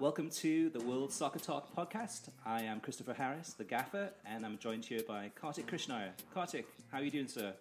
[0.00, 2.30] Welcome to the World Soccer Talk podcast.
[2.46, 6.12] I am Christopher Harris, the gaffer, and I'm joined here by Kartik Krishnaiyer.
[6.32, 7.52] Kartik, how are you doing, sir?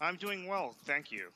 [0.00, 1.28] I'm doing well, thank you.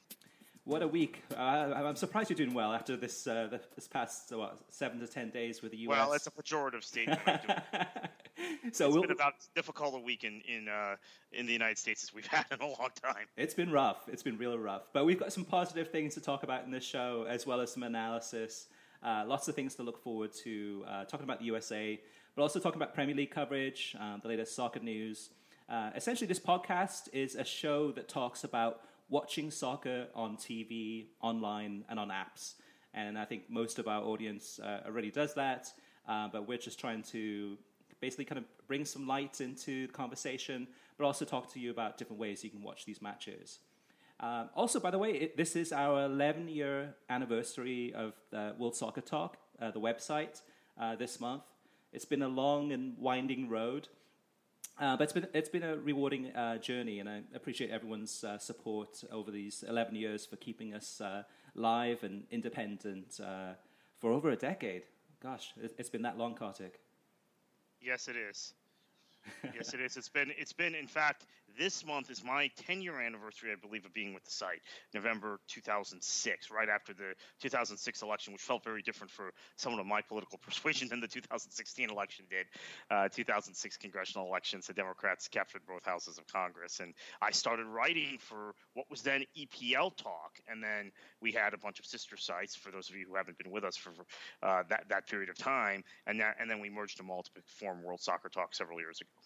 [0.64, 1.22] What a week!
[1.36, 5.28] Uh, I'm surprised you're doing well after this uh, this past what, seven to ten
[5.28, 5.98] days with the U.S.
[5.98, 7.20] Well, it's a pejorative statement.
[8.72, 10.97] so it's we'll, been about as difficult a week in in, uh,
[11.33, 13.27] in the United States as we've had in a long time.
[13.36, 14.08] It's been rough.
[14.08, 14.84] It's been real rough.
[14.94, 17.70] But we've got some positive things to talk about in this show, as well as
[17.70, 18.69] some analysis.
[19.03, 20.84] Uh, lots of things to look forward to.
[20.89, 22.00] Uh, talking about the USA,
[22.34, 25.31] but also talking about Premier League coverage, um, the latest soccer news.
[25.69, 31.84] Uh, essentially, this podcast is a show that talks about watching soccer on TV, online,
[31.89, 32.55] and on apps.
[32.94, 35.72] And I think most of our audience uh, already does that,
[36.09, 37.56] uh, but we're just trying to
[38.00, 40.66] basically kind of bring some light into the conversation,
[40.98, 43.61] but also talk to you about different ways you can watch these matches.
[44.23, 48.77] Um, also, by the way, it, this is our 11 year anniversary of the World
[48.77, 50.42] Soccer Talk, uh, the website,
[50.81, 51.42] uh, this month.
[51.92, 53.88] It's been a long and winding road,
[54.78, 58.38] uh, but it's been, it's been a rewarding uh, journey, and I appreciate everyone's uh,
[58.38, 61.03] support over these 11 years for keeping us
[61.55, 63.21] live and independent
[63.99, 64.84] for over a decade.
[65.21, 66.81] Gosh, it, it's been that long, Kartik.
[67.81, 68.55] Yes, it is.
[69.55, 69.97] yes, it is.
[69.97, 70.32] It's been.
[70.37, 70.75] It's been.
[70.75, 71.27] In fact,
[71.58, 74.60] this month is my 10-year anniversary, I believe, of being with the site.
[74.94, 80.00] November 2006, right after the 2006 election, which felt very different for someone of my
[80.00, 82.46] political persuasion than the 2016 election did.
[82.90, 88.19] Uh, 2006 congressional elections, the Democrats captured both houses of Congress, and I started writing
[88.19, 92.56] for what was then EPL Talk, and then we had a bunch of sister sites.
[92.56, 93.92] For those of you who haven't been with us for
[94.42, 97.30] uh, that that period of time, and that, and then we merged them all to
[97.46, 99.22] form World Soccer Talk several years ago.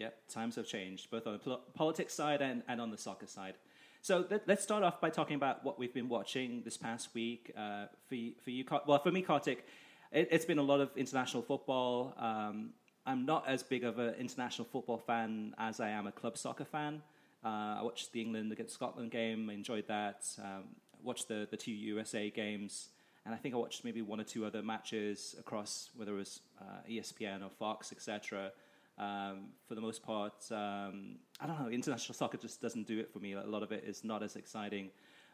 [0.00, 3.26] Yep, times have changed, both on the pol- politics side and, and on the soccer
[3.26, 3.52] side.
[4.00, 7.52] So let, us start off by talking about what we've been watching this past week.
[7.54, 9.66] Uh, for, for you, well, for me, Kartik,
[10.10, 12.14] it, has been a lot of international football.
[12.18, 12.70] Um,
[13.04, 16.64] I'm not as big of an international football fan as I am a club soccer
[16.64, 17.02] fan.
[17.44, 20.24] Uh, I watched the England against Scotland game, I enjoyed that.
[20.42, 20.64] Um,
[21.02, 22.88] watched the, the two USA games,
[23.26, 26.40] and I think I watched maybe one or two other matches across whether it was
[26.58, 28.52] uh, ESPN or Fox, etc.
[29.00, 31.70] Um, for the most part, um, I don't know.
[31.70, 33.32] International soccer just doesn't do it for me.
[33.32, 34.90] A lot of it is not as exciting.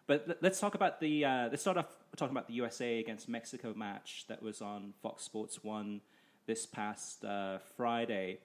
[0.06, 1.24] But let's talk about the.
[1.24, 5.24] Uh, let's start off talking about the USA against Mexico match that was on Fox
[5.24, 6.00] Sports One
[6.46, 8.38] this past uh, Friday,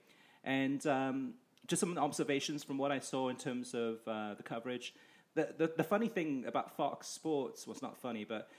[0.43, 1.35] and um,
[1.67, 4.95] just some observations from what I saw in terms of uh, the coverage.
[5.35, 8.49] The, the, the funny thing about Fox Sports was not funny, but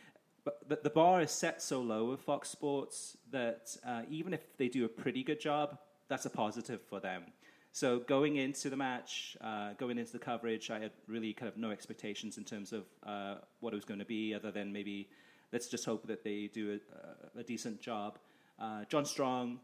[0.45, 4.57] but the, the, bar is set so low with Fox Sports that uh, even if
[4.57, 5.79] they do a pretty good job,
[6.13, 7.23] that's a positive for them.
[7.73, 11.57] So going into the match, uh, going into the coverage, I had really kind of
[11.57, 15.09] no expectations in terms of uh, what it was going to be, other than maybe
[15.55, 16.79] let's just hope that they do
[17.37, 18.19] a, a decent job.
[18.61, 19.59] Uh, John Strong,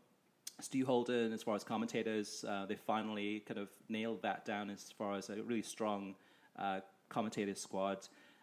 [0.59, 4.91] Stu Holden, as far as commentators, uh, they finally kind of nailed that down as
[4.97, 6.15] far as a really strong
[6.59, 7.99] uh, commentator squad.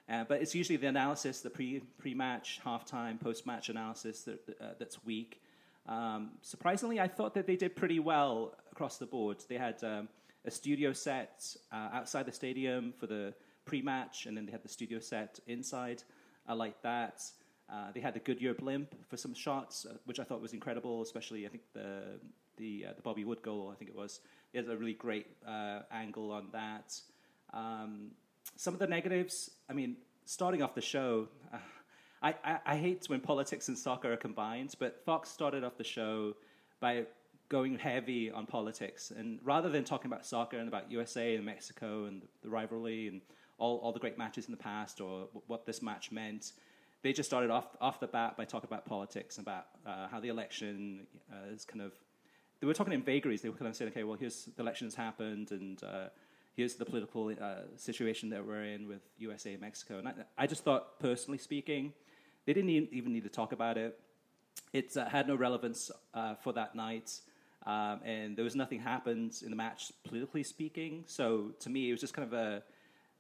[0.08, 4.78] Uh, but it's usually the analysis, the pre pre match, halftime, post match analysis that,
[4.78, 5.42] that's weak.
[5.88, 9.38] Um, surprisingly, I thought that they did pretty well across the board.
[9.48, 10.10] They had um,
[10.46, 13.34] a studio set uh, outside the stadium for the
[13.66, 16.04] pre-match, and then they had the studio set inside.
[16.48, 17.24] I like that.
[17.72, 21.02] Uh, they had the Goodyear blimp for some shots, uh, which I thought was incredible.
[21.02, 22.20] Especially, I think the
[22.58, 23.72] the uh, the Bobby Wood goal.
[23.74, 24.22] I think it was.
[24.54, 26.98] Has a really great uh, angle on that.
[27.54, 28.12] Um,
[28.56, 29.52] some of the negatives.
[29.70, 31.58] I mean, starting off the show, uh,
[32.26, 35.84] I, I, I hate when politics and soccer are combined, but Fox started off the
[35.84, 36.34] show
[36.80, 37.06] by
[37.50, 39.12] going heavy on politics.
[39.16, 43.22] And rather than talking about soccer and about USA and Mexico and the rivalry and
[43.60, 46.54] all, all the great matches in the past or what this match meant.
[47.04, 50.30] They just started off off the bat by talking about politics, about uh, how the
[50.30, 51.94] election uh, is kind of.
[52.60, 53.44] They were talking in vagaries.
[53.44, 56.08] They were kind of saying, "Okay, well, here's the election elections happened, and uh,
[56.56, 60.48] here's the political uh, situation that we're in with USA and Mexico." And I, I
[60.48, 61.94] just thought, personally speaking,
[62.46, 64.00] they didn't even need to talk about it.
[64.74, 67.20] It uh, had no relevance uh, for that night.
[67.66, 71.04] Um, and there was nothing happened in the match politically speaking.
[71.08, 72.64] So to me, it was just kind of a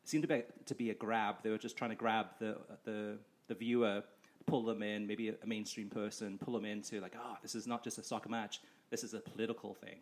[0.04, 1.38] seemed to be, to be a grab.
[1.42, 3.18] They were just trying to grab the the,
[3.48, 4.04] the viewer,
[4.46, 7.66] pull them in, maybe a, a mainstream person, pull them into like, oh, this is
[7.66, 8.62] not just a soccer match.
[8.92, 9.98] This is a political thing.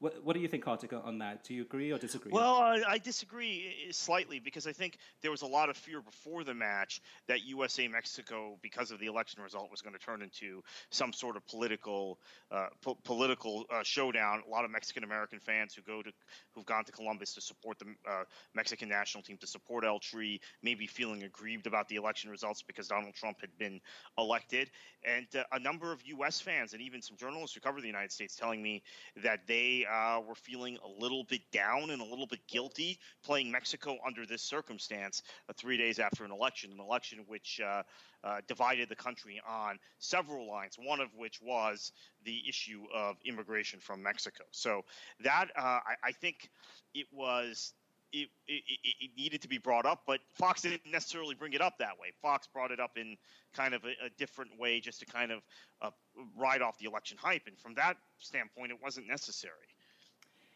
[0.00, 1.44] What, what do you think, Kartik, on that?
[1.44, 2.30] Do you agree or disagree?
[2.32, 6.42] Well, I, I disagree slightly because I think there was a lot of fear before
[6.44, 10.62] the match that USA Mexico, because of the election result, was going to turn into
[10.90, 12.18] some sort of political
[12.50, 14.42] uh, po- political uh, showdown.
[14.46, 16.10] A lot of Mexican American fans who go to
[16.54, 18.24] who've gone to Columbus to support the uh,
[18.54, 22.88] Mexican national team to support El Tri, maybe feeling aggrieved about the election results because
[22.88, 23.80] Donald Trump had been
[24.18, 24.70] elected,
[25.04, 26.40] and uh, a number of U.S.
[26.40, 28.82] fans and even some journalists who cover the United States telling me
[29.22, 33.50] that they uh, were feeling a little bit down and a little bit guilty playing
[33.50, 37.82] Mexico under this circumstance uh, three days after an election, an election which uh,
[38.24, 41.92] uh, divided the country on several lines, one of which was
[42.24, 44.44] the issue of immigration from Mexico.
[44.50, 44.82] So
[45.20, 46.50] that, uh, I, I think
[46.94, 47.74] it was
[48.14, 48.62] it, it,
[49.00, 52.12] it, needed to be brought up, but Fox didn't necessarily bring it up that way.
[52.22, 53.16] Fox brought it up in
[53.54, 55.42] kind of a, a different way just to kind of
[55.82, 55.90] uh,
[56.36, 57.42] ride off the election hype.
[57.46, 59.73] And from that standpoint, it wasn't necessary.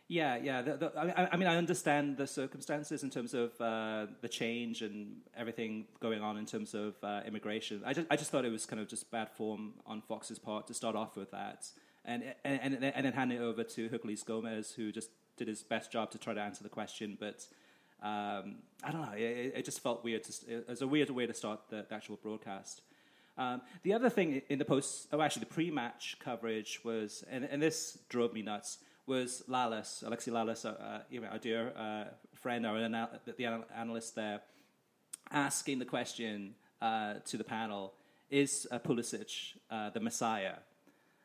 [0.09, 0.63] Yeah, yeah.
[0.63, 4.81] The, the, I, I, mean, I understand the circumstances in terms of uh, the change
[4.81, 7.83] and everything going on in terms of uh, immigration.
[7.85, 10.67] I just, I just thought it was kind of just bad form on Fox's part
[10.69, 11.69] to start off with that,
[12.07, 15.63] and and and, and then hand it over to Herculez Gomez, who just did his
[15.63, 17.19] best job to try to answer the question.
[17.21, 17.47] But
[18.03, 19.13] um, I don't know.
[19.15, 20.25] It, it, just felt weird.
[20.25, 22.81] To, it was a weird way to start the, the actual broadcast.
[23.37, 27.63] Um, the other thing in the post, oh, actually, the pre-match coverage was, and, and
[27.63, 28.79] this drove me nuts
[29.09, 34.43] was Lalas, Alexi Lalas, uh, uh, our dear uh, friend, our anal- the analyst there,
[35.31, 37.95] asking the question uh, to the panel:
[38.31, 40.57] Is uh, Pulisic uh, the Messiah?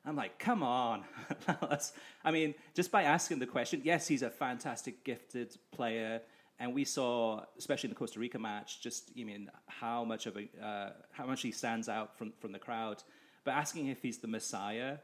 [0.05, 1.03] I'm like, come on,
[1.47, 1.91] Lalas.
[2.25, 6.21] I mean, just by asking the question, yes, he's a fantastic, gifted player,
[6.59, 10.37] and we saw, especially in the Costa Rica match, just you mean how much of
[10.37, 13.03] a how much he stands out from from the crowd.
[13.43, 14.99] But asking if he's the Messiah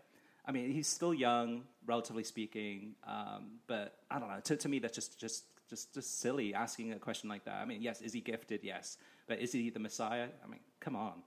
[0.50, 4.40] I mean, he's still young, relatively speaking, um, but I don't know.
[4.42, 7.56] To, to me, that's just just just just silly asking a question like that.
[7.56, 8.62] I mean, yes, is he gifted?
[8.64, 8.98] Yes,
[9.28, 10.28] but is he the Messiah?
[10.44, 11.24] I mean, come on.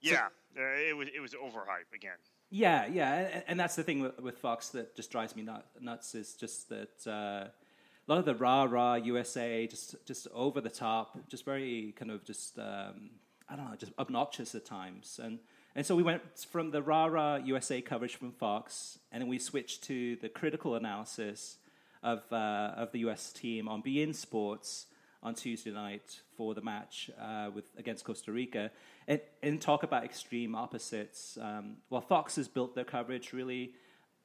[0.00, 2.16] Yeah, so, uh, it was it was overhype again.
[2.50, 5.64] Yeah, yeah, and, and that's the thing with, with, Fox that just drives me nut,
[5.80, 10.60] nuts is just that uh, a lot of the rah rah USA just just over
[10.60, 13.10] the top, just very kind of just um,
[13.48, 15.38] I don't know, just obnoxious at times, and
[15.74, 19.38] and so we went from the rah rah USA coverage from Fox, and then we
[19.38, 21.56] switched to the critical analysis
[22.02, 24.86] of, uh, of the US team on beIN Sports
[25.22, 28.70] on Tuesday night for the match uh, with against Costa Rica,
[29.08, 31.38] and, and talk about extreme opposites.
[31.40, 33.72] Um, well, Fox has built their coverage really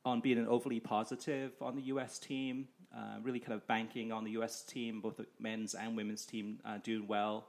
[0.03, 4.25] on being an overly positive on the US team, uh, really kind of banking on
[4.25, 7.47] the US team, both the men's and women's team uh, doing well.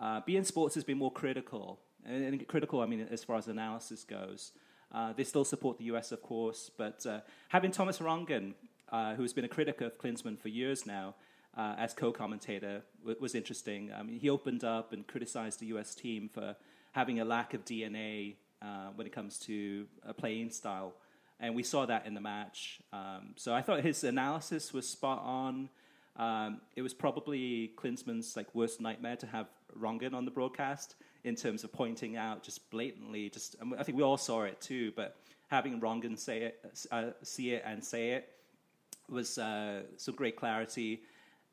[0.00, 4.04] Uh, beIN Sports has been more critical and, critical, I mean, as far as analysis
[4.04, 4.52] goes.
[4.92, 8.52] Uh, they still support the US, of course, but uh, having Thomas Rongen,
[8.90, 11.14] uh, who's been a critic of Klinsmann for years now,
[11.56, 13.90] uh, as co-commentator w- was interesting.
[13.92, 15.94] I mean, he opened up and criticized the U.S.
[15.94, 16.56] team for
[16.92, 20.94] having a lack of DNA uh, when it comes to a playing style,
[21.40, 22.80] and we saw that in the match.
[22.92, 25.70] Um, so I thought his analysis was spot on.
[26.16, 29.46] Um, it was probably Klinsmann's like worst nightmare to have
[29.78, 34.04] Rongen on the broadcast in terms of pointing out just blatantly, just I think we
[34.04, 35.16] all saw it too, but
[35.48, 38.30] having Rongen say it, uh, see it and say it
[39.08, 41.02] was uh, some great clarity.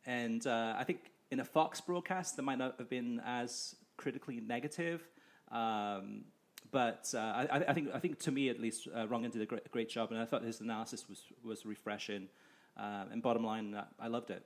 [0.06, 4.40] And uh, I think in a Fox broadcast, that might not have been as critically
[4.40, 5.08] negative.
[5.52, 6.24] Um,
[6.72, 9.46] but uh, I, I, think I think to me at least, uh, Rongen did a
[9.46, 12.28] great, great, job, and I thought his analysis was was refreshing.
[12.78, 14.46] Uh, and bottom line, I loved it.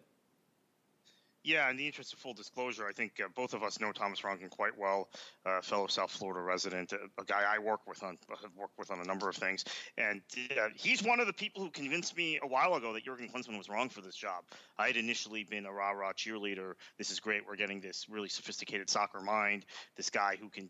[1.44, 4.22] Yeah, in the interest of full disclosure, I think uh, both of us know Thomas
[4.22, 5.10] Rongen quite well,
[5.46, 8.92] uh, fellow South Florida resident, a, a, guy I work with on have worked with
[8.92, 9.66] on a number of things,
[9.98, 10.22] and
[10.52, 13.58] uh, he's one of the people who convinced me a while ago that Jurgen Klinsmann
[13.58, 14.46] was wrong for this job.
[14.78, 16.76] I had initially been a rah rah cheerleader.
[16.98, 17.42] This is great.
[17.46, 19.66] We're getting this really sophisticated soccer mind.
[19.98, 20.70] This guy who can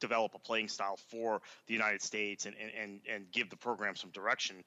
[0.00, 3.96] develop a playing style for the United States and and and, and give the program
[3.96, 4.64] some direction.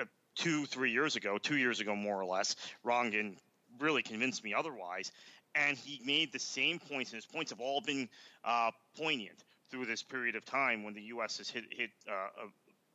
[0.00, 0.04] Uh,
[0.36, 2.56] two, three years ago, two years ago more or less,
[2.86, 3.36] Rongen
[3.80, 5.10] really convinced me otherwise.
[5.54, 8.08] And he made the same points, and his points have all been
[8.44, 11.38] uh, poignant through this period of time when the U.S.
[11.38, 12.46] has hit hit uh,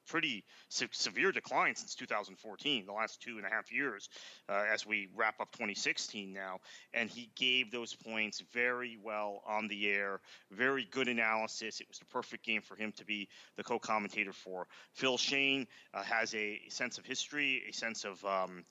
[0.07, 4.09] pretty se- severe decline since 2014, the last two and a half years,
[4.49, 6.59] uh, as we wrap up 2016 now.
[6.93, 11.81] And he gave those points very well on the air, very good analysis.
[11.81, 13.27] It was the perfect game for him to be
[13.57, 14.67] the co commentator for.
[14.93, 18.63] Phil Schoen uh, has a sense of history, a sense of, um,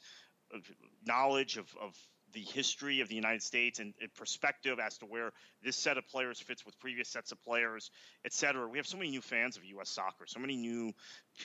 [1.07, 1.97] knowledge of, of
[2.35, 5.31] the history of the United States and, and, perspective as to where
[5.63, 7.91] this set of players fits with previous sets of players,
[8.25, 8.69] et cetera.
[8.69, 9.89] We have so many new fans of U.S.
[9.89, 10.93] soccer, so many new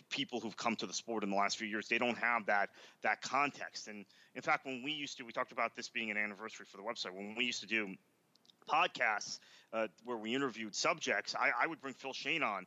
[0.10, 1.88] people who've come to the sport in the last few years.
[1.88, 2.70] They don't have that
[3.04, 3.88] that context.
[3.88, 4.04] And
[4.36, 6.84] in fact, when we used to, we talked about this being an anniversary for the
[6.84, 7.14] website.
[7.14, 7.96] When we used to do
[8.68, 9.40] podcasts
[9.72, 12.66] uh, where we interviewed subjects, I, I would bring Phil Schoen on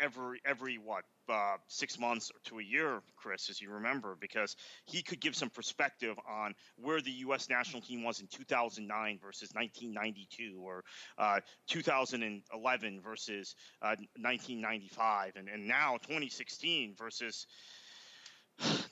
[0.00, 5.02] every every what uh, six months to a year, Chris, as you remember, because he
[5.02, 7.48] could give some perspective on where the U.S.
[7.48, 10.84] national team was in 2009 versus 1992 or
[11.18, 17.46] uh, 2011 versus uh, 1995, and, and now 2016 versus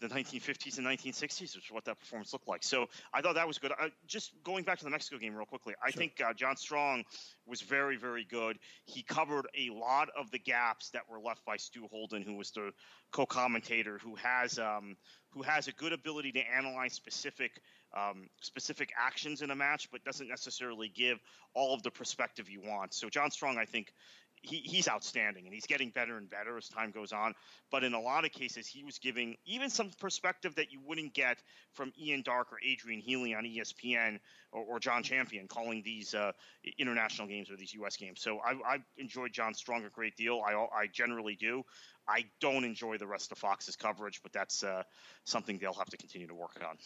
[0.00, 2.62] the 1950s and 1960s, which is what that performance looked like.
[2.62, 3.72] So I thought that was good.
[3.72, 5.98] Uh, just going back to the Mexico game real quickly, I sure.
[5.98, 7.04] think uh, John Strong
[7.46, 8.58] was very, very good.
[8.84, 12.50] He covered a lot of the gaps that were left by Stu Holden, who was
[12.50, 12.70] the
[13.12, 14.96] co-commentator, who has um,
[15.30, 17.60] who has a good ability to analyze specific
[17.96, 21.18] um, specific actions in a match, but doesn't necessarily give
[21.54, 22.94] all of the perspective you want.
[22.94, 23.92] So John Strong, I think,
[24.42, 27.34] he, he's outstanding and he's getting better and better as time goes on.
[27.70, 31.12] But in a lot of cases, he was giving even some perspective that you wouldn't
[31.14, 31.38] get
[31.72, 34.18] from Ian Darke or Adrian Healey on ESPN
[34.52, 36.32] or, or John Champion calling these uh,
[36.78, 37.96] international games or these U.S.
[37.96, 38.20] games.
[38.20, 40.42] So I, I enjoyed John Strong a great deal.
[40.44, 41.64] I, I generally do.
[42.08, 44.82] I don't enjoy the rest of Fox's coverage, but that's uh,
[45.24, 46.76] something they'll have to continue to work on.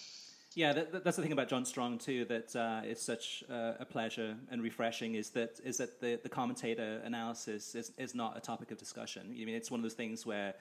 [0.54, 2.24] Yeah, that, that's the thing about John Strong too.
[2.26, 5.16] That uh, such a pleasure and refreshing.
[5.16, 9.22] Is that is that the, the commentator analysis is, is not a topic of discussion.
[9.30, 10.54] I mean, it's one of those things where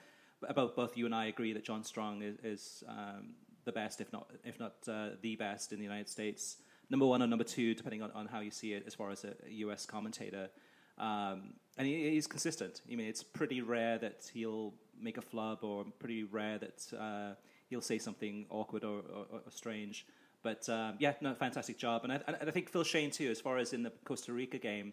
[0.54, 3.34] both both you and I agree that John Strong is, is um,
[3.64, 6.56] the best, if not if not uh, the best in the United States.
[6.90, 9.24] Number one or number two, depending on, on how you see it, as far as
[9.24, 9.86] a, a U.S.
[9.86, 10.50] commentator.
[10.98, 12.82] Um, and he, he's consistent.
[12.90, 17.34] I mean, it's pretty rare that he'll make a flub, or pretty rare that uh,
[17.68, 20.06] he'll say something awkward or, or, or strange.
[20.42, 22.04] But um, yeah, no, fantastic job.
[22.04, 24.58] And I, and I, think Phil Schoen too, as far as in the Costa Rica
[24.58, 24.92] game,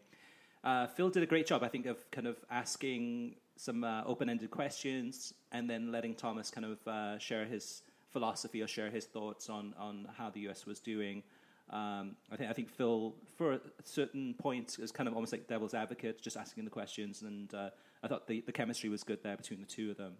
[0.64, 1.64] uh, Phil did a great job.
[1.64, 6.66] I think of kind of asking some uh, open-ended questions and then letting Thomas kind
[6.66, 10.80] of uh, share his philosophy or share his thoughts on on how the US was
[10.80, 11.24] doing.
[11.70, 15.48] Um, I think I think Phil, for a certain point, is kind of almost like
[15.48, 17.70] devil's advocate, just asking the questions, and uh,
[18.04, 20.14] I thought the, the chemistry was good there between the two of them.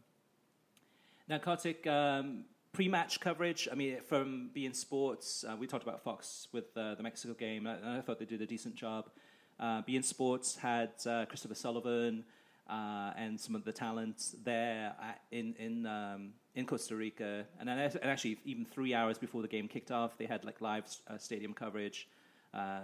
[1.32, 3.70] Now, Kartik, um, pre-match coverage.
[3.72, 7.68] I mean, from beIN Sports, uh, we talked about Fox with uh, the Mexico game,
[7.68, 9.10] and I thought they did a decent job.
[9.58, 12.26] Uh, beIN Sports had uh, Christopher Sullivan
[12.70, 14.94] uh, and some of the talent there
[15.32, 19.48] in in um, in Costa Rica, and, then, and actually even three hours before the
[19.48, 22.10] game kicked off, they had like live uh, stadium coverage.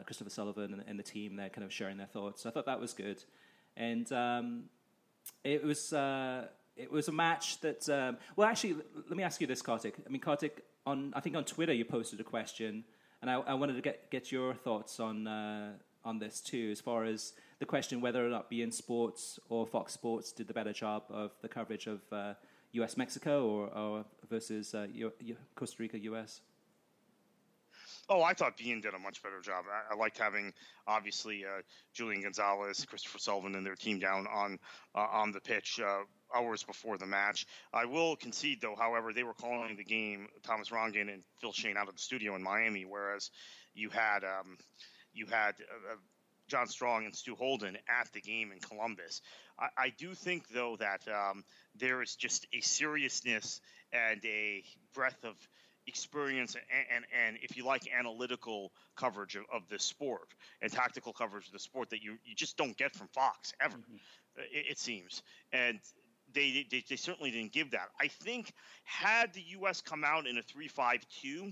[0.05, 2.43] Christopher Sullivan and, and, the team there kind of sharing their thoughts.
[2.43, 3.21] So I thought that was good,
[3.75, 4.69] and um,
[5.43, 5.91] it was
[6.77, 7.87] it was a match that.
[7.89, 9.95] Um, well, actually, let me ask you this, Kartik.
[10.05, 12.83] I mean, Kartik, on I think on Twitter you posted a question,
[13.21, 15.73] and I, I wanted to get get your thoughts on uh,
[16.05, 19.93] on this too, as far as the question whether or not beIN Sports or Fox
[19.93, 22.33] Sports did the better job of the coverage of uh,
[22.73, 22.95] U.S.
[22.97, 26.41] Mexico or, or versus uh, U- U- Costa Rica U.S.
[28.09, 29.65] Oh, I thought beIN did a much better job.
[29.69, 30.53] I, I liked having
[30.87, 31.61] obviously uh,
[31.93, 34.59] Julian Gonzalez, Christopher Sullivan, and their team down on
[34.95, 35.79] uh, on the pitch.
[35.83, 36.03] Uh,
[36.35, 37.45] hours before the match.
[37.73, 41.77] I will concede, though, however, they were calling the game Thomas Rongen and Phil Schoen,
[41.77, 43.31] out of the studio in Miami, whereas
[43.73, 44.57] you had um,
[45.13, 45.97] you had uh, uh,
[46.47, 49.21] John Strong and Stu Holden at the game in Columbus.
[49.59, 51.43] I, I do think, though, that um,
[51.75, 55.35] there is just a seriousness and a breadth of
[55.87, 60.27] experience and, and, and, if you like analytical coverage of, of the sport
[60.61, 63.77] and tactical coverage of the sport that you, you just don't get from Fox ever
[63.77, 63.95] mm-hmm.
[64.51, 65.79] it, it, seems and
[66.37, 67.89] they, they, they certainly didn't give that.
[67.99, 68.53] I think
[68.83, 69.81] had the U.S.
[69.81, 71.51] come out in a three-five-two,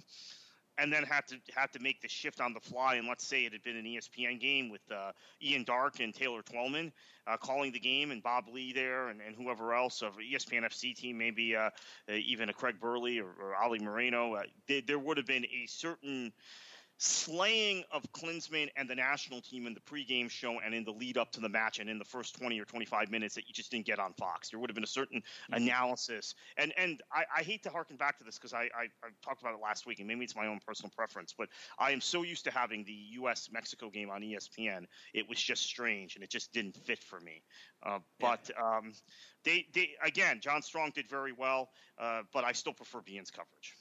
[0.77, 3.45] and then had to had to make the shift on the fly, and let's say
[3.45, 5.11] it had been an ESPN game with uh,
[5.41, 6.91] Ian Darke and Taylor Twellman
[7.27, 10.95] uh, calling the game, and Bob Ley there, and, and whoever else of ESPN FC
[10.95, 11.69] team, maybe uh,
[12.09, 14.43] uh, even a Craig Burley or, or Ali Moreno, uh,
[14.85, 16.31] there would have been a certain
[16.97, 21.17] slaying of Klinsmann and the national team in the pregame show and in the lead
[21.17, 23.69] up to the match and in the first 20 or 25 minutes that you just
[23.69, 24.49] didn't get on Fox.
[24.49, 25.63] There would have been a certain mm-hmm.
[25.63, 26.35] analysis.
[26.57, 29.41] And and I, I, hate to harken back to this because I, I, I, talked
[29.41, 32.23] about it last week and maybe it's my own personal preference, but I am so
[32.23, 33.49] used to having the U.S.
[33.51, 34.85] Mexico game on ESPN.
[35.13, 37.43] It was just strange and it just didn't fit for me.
[37.83, 38.93] Uh, but um,
[39.43, 43.75] they, they, again, John Strong did very well, uh, but I still prefer beIN's coverage.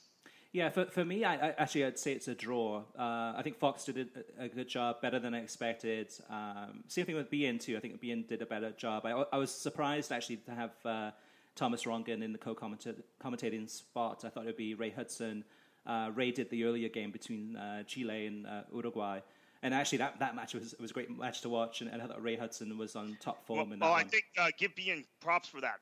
[0.55, 2.83] Yeah, for, for me, I, I, actually I'd say it's a draw.
[2.97, 4.07] Uh, I think Fox did
[4.39, 6.13] a, a, good job, better than I expected.
[6.29, 7.75] Um, same thing with beIN too.
[7.75, 9.05] I think beIN did a better job.
[9.05, 11.11] I, I was surprised actually to have uh,
[11.57, 14.23] Thomas Rongen in the co-commentating spot.
[14.23, 15.43] I thought it would be Ray Hudson.
[15.85, 19.19] Uh, Ray did the earlier game between uh, Chile and uh, Uruguay.
[19.65, 22.05] And actually, that, that match was was a great match to watch, and, and I
[22.05, 23.57] thought Ray Hudson was on top form.
[23.57, 25.79] Well, in that oh, I think uh, give beIN props for that.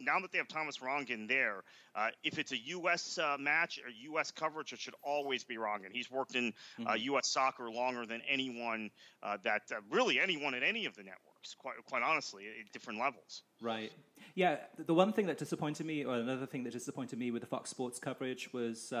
[0.00, 1.62] Now that they have Thomas Rongen there,
[1.94, 3.18] uh, if it's a U.S.
[3.18, 4.32] Uh, match or U.S.
[4.32, 5.92] coverage, it should always be Rongen.
[5.92, 7.04] He's worked in uh, mm-hmm.
[7.04, 7.28] U.S.
[7.28, 8.90] soccer longer than anyone
[9.22, 11.54] uh, that uh, really anyone at any of the networks.
[11.56, 13.42] Quite quite honestly, at different levels.
[13.62, 13.92] Right.
[14.34, 14.56] Yeah.
[14.76, 17.70] The one thing that disappointed me, or another thing that disappointed me with the Fox
[17.70, 18.92] Sports coverage was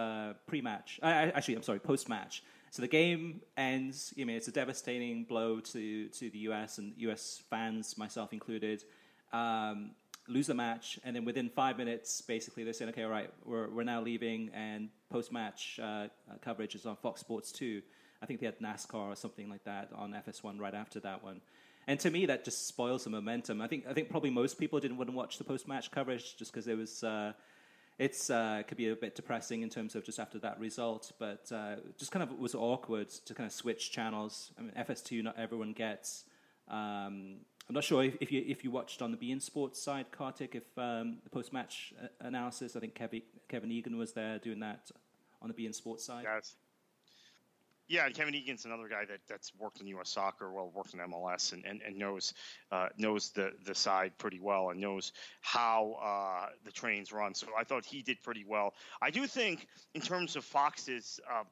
[0.46, 1.00] pre-match.
[1.02, 4.14] actually, I'm sorry, post-match so the game ends.
[4.18, 8.84] I mean, it's a devastating blow to, to the US and US fans, myself included.
[9.32, 9.90] Um,
[10.28, 13.68] lose the match, and then within five minutes, basically they're saying, "Okay, all right, we're
[13.70, 16.06] we're now leaving," and post-match uh,
[16.40, 17.82] coverage is on Fox Sports two.
[18.22, 21.40] I think they had NASCAR or something like that on FS1 right after that one.
[21.86, 23.60] And to me, that just spoils the momentum.
[23.62, 26.52] I think I think probably most people didn't want to watch the post-match coverage just
[26.52, 27.02] because it was.
[27.02, 27.32] Uh,
[28.00, 31.52] it's uh, could be a bit depressing in terms of just after that result, but
[31.54, 34.52] uh, just kind of was awkward to kind of switch channels.
[34.58, 36.24] I mean, FS2 not everyone gets.
[36.66, 37.36] Um,
[37.68, 40.54] I'm not sure if, if, you if you watched on the beIN Sports side, Kartik,
[40.54, 42.74] if um, the post match uh, analysis.
[42.74, 44.90] I think Kevin, Kevin Egan was there doing that
[45.42, 46.24] on the beIN Sports side.
[46.24, 46.54] Yes.
[47.90, 50.10] Yeah, and Kevin Egan's another guy that, that's worked in U.S.
[50.10, 52.32] soccer, well, worked in MLS, and, and, and knows
[52.70, 57.34] uh, knows the, the side pretty well and knows how uh, the trains run.
[57.34, 58.74] So I thought he did pretty well.
[59.02, 61.46] I do think, in terms of Fox's um,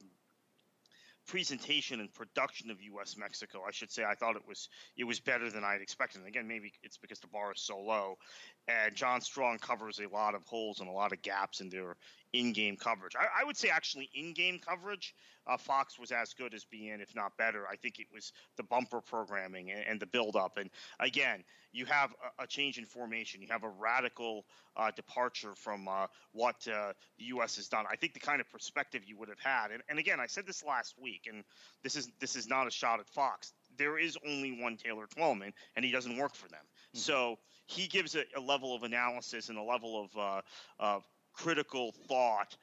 [1.27, 3.17] presentation and production of U.S.
[3.17, 6.19] Mexico, I should say, I thought it was it was better than I'd expected.
[6.19, 8.15] And again, maybe it's because the bar is so low,
[8.69, 11.97] and John Strong covers a lot of holes and a lot of gaps in their
[12.33, 13.15] in-game coverage.
[13.15, 15.15] I, I would say actually in-game coverage,
[15.47, 17.65] uh, Fox was as good as beIN, if not better.
[17.67, 20.57] I think it was the bumper programming and, and the build-up.
[20.57, 23.41] And again, you have a, a, change in formation.
[23.41, 27.55] You have a radical uh, departure from uh, what uh, the U.S.
[27.55, 27.85] has done.
[27.89, 29.71] I think the kind of perspective you would have had.
[29.71, 31.43] And, and again, I said this last week, and
[31.83, 33.53] this is this is not a shot at Fox.
[33.77, 36.59] There is only one Taylor Twellman, and he doesn't work for them.
[36.63, 36.99] Mm-hmm.
[36.99, 37.39] So
[37.69, 40.41] he gives a, a, level of analysis and a level of, uh,
[40.79, 41.03] of
[41.43, 42.55] critical thought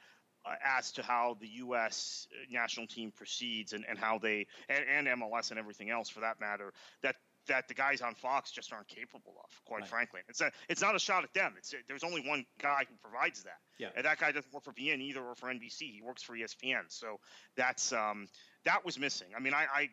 [0.44, 2.28] uh, as to how the U.S.
[2.50, 6.40] national team proceeds and, and how they and, and, MLS and everything else for that
[6.40, 7.16] matter that
[7.48, 9.64] that the guys on Fox just aren't capable of.
[9.66, 9.88] Quite right.
[9.88, 11.54] frankly, it's a, it's not a shot at them.
[11.56, 13.58] It's there's only one guy who provides that.
[13.78, 13.88] Yeah.
[13.94, 15.92] And that guy doesn't work for beIN either or for NBC.
[15.92, 16.82] He works for ESPN.
[16.88, 17.20] So
[17.56, 18.26] that's um,
[18.64, 19.28] that was missing.
[19.36, 19.88] I mean, I, I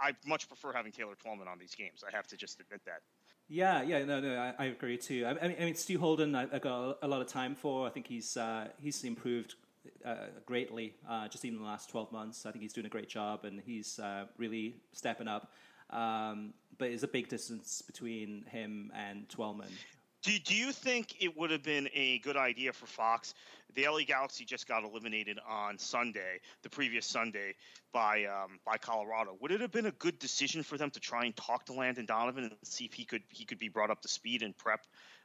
[0.00, 2.04] I, much prefer having Taylor Twellman on these games.
[2.06, 3.00] I have to just admit that.
[3.48, 5.24] Yeah, yeah, no, no, I, I agree too.
[5.26, 7.86] I, I, mean, I mean, Stu Holden, I, I got a lot of time for.
[7.86, 9.54] I think he's uh, he's improved
[10.04, 12.46] uh, greatly uh, just even in the last twelve months.
[12.46, 15.52] I think he's doing a great job, and he's uh, really stepping up.
[15.90, 19.70] Um, but there's a big distance between him and Twellman.
[20.24, 23.34] Do, do you think it would have been a good idea for Fox?
[23.74, 27.54] The LA Galaxy just got eliminated on Sunday, the previous Sunday,
[27.92, 29.36] by um, by Colorado.
[29.42, 32.06] Would it have been a good decision for them to try and talk to Landon
[32.06, 34.80] Donovan and see if he could he could be brought up to speed and prep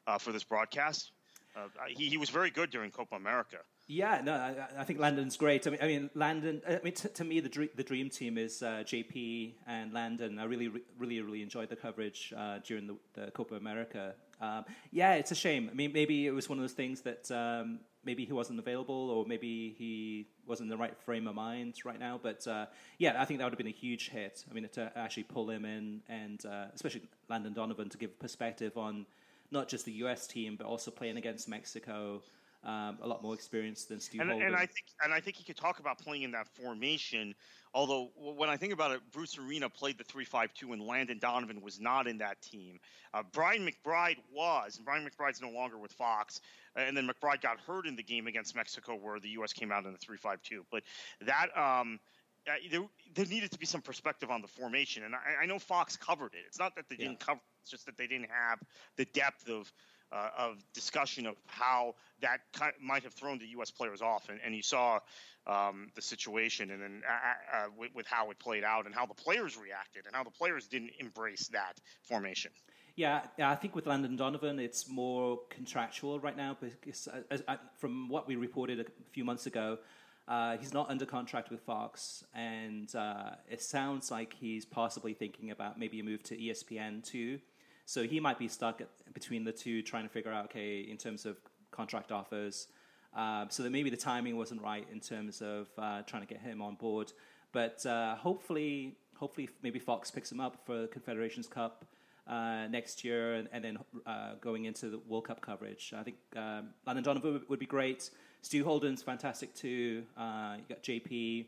[0.05, 1.11] uh, for this broadcast?
[1.55, 3.57] Uh, he, he was very good during Copa America.
[3.87, 5.65] Yeah, no, I, I, think Landon's great.
[5.65, 6.61] I mean, I mean, Landon.
[6.67, 10.37] I mean, t- to me, the dream, the dream team is uh, JP and Landon.
[10.37, 14.13] I really, really, really enjoyed the coverage uh, during the, the, Copa America.
[14.41, 15.69] Um, yeah, it's a shame.
[15.71, 19.09] I mean, maybe it was one of those things that um, maybe he wasn't available,
[19.09, 22.19] or maybe he wasn't in the right frame of mind right now.
[22.21, 24.43] But uh, yeah, I think that would have been a huge hit.
[24.49, 28.77] I mean, to actually pull him in, and uh, especially Landon Donovan to give perspective
[28.77, 29.05] on
[29.51, 30.27] not just the U.S.
[30.27, 32.21] team, but also playing against Mexico
[32.63, 34.47] um, a lot more experience than Steve and, Holden.
[34.47, 37.33] And I think, and I think he could talk about playing in that formation.
[37.73, 41.79] Although when I think about it, Bruce Arena played the three-five-two, and Landon Donovan was
[41.79, 42.79] not in that team.
[43.13, 46.41] Uh, Brian McBride was, and Brian McBride's no longer with Fox.
[46.75, 49.53] And then McBride got hurt in the game against Mexico, where the U.S.
[49.53, 50.65] came out in the three-five-two.
[50.71, 50.83] But
[51.21, 51.57] that.
[51.57, 51.99] Um,
[52.47, 52.81] uh, there,
[53.15, 56.33] there, needed to be some perspective on the formation, and I, I know Fox covered
[56.33, 56.45] it.
[56.47, 57.25] It's not that they didn't yeah.
[57.25, 58.59] cover; it's just that they didn't have
[58.95, 59.71] the depth of
[60.11, 63.71] uh, of discussion of how that kind of might have thrown the U.S.
[63.71, 64.99] players off, and, and you saw
[65.47, 69.05] um, the situation, and then uh, uh, with, with, how it played out, and how
[69.05, 72.51] the players reacted, and how the players didn't embrace that formation.
[72.95, 78.27] Yeah, I think with Landon Donovan, it's more contractual right now because, uh, from what
[78.27, 79.77] we reported a few months ago,
[80.27, 85.49] uh, he's not under contract with Fox, and uh, it sounds like he's possibly thinking
[85.49, 87.39] about maybe a move to ESPN too.
[87.89, 90.95] So he might be stuck at, between the two, trying to figure out, okay, in
[90.95, 91.37] terms of
[91.71, 92.67] contract offers.
[93.17, 96.39] Uh, so that maybe the timing wasn't right in terms of uh, trying to get
[96.39, 97.11] him on board.
[97.51, 101.83] But uh, hopefully, hopefully, maybe Fox picks him up for the Confederations Cup.
[102.27, 105.91] Uh, next year, and, and then uh, going into the World Cup coverage.
[105.97, 108.11] I think um, Landon Donovan would, be great.
[108.43, 110.03] Stu Holden's fantastic too.
[110.15, 111.47] Uh, you got JP,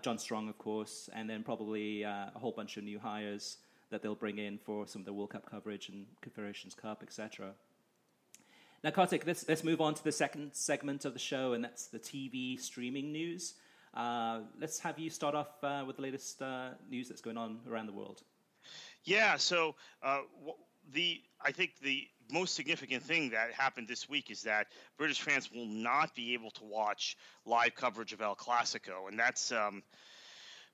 [0.00, 3.58] John Strong, of course, and then probably a whole bunch of new hires
[3.90, 7.52] that they'll bring in for some of the World Cup coverage and Confederations Cup, etc.
[8.82, 11.86] Now, Kartik, let's, let's move on to the second segment of the show, and that's
[11.88, 13.54] the TV streaming news.
[13.92, 17.58] Uh, let's have you start off uh, with the latest uh, news that's going on
[17.68, 18.22] around the world.
[19.04, 20.20] Yeah, so uh,
[20.92, 25.50] the I think the most significant thing that happened this week is that British fans
[25.52, 29.82] will not be able to watch live coverage of El Clasico, and that's um,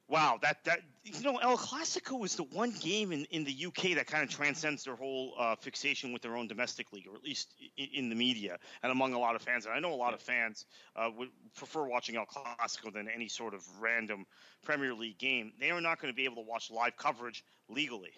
[0.08, 0.38] wow.
[0.42, 4.06] That that you know, El Clasico is the one game in, in the UK that
[4.06, 7.54] kind of transcends their whole uh, fixation with their own domestic league, or at least
[7.76, 9.66] in, in, the media and among a lot of fans.
[9.66, 10.66] And I know a lot of fans
[10.96, 14.26] uh, would prefer watching El Clasico than any sort of random
[14.62, 15.52] Premier League game.
[15.60, 18.12] They are not going to be able to watch live coverage legally.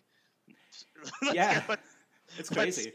[1.34, 1.62] yeah,
[2.38, 2.92] it's crazy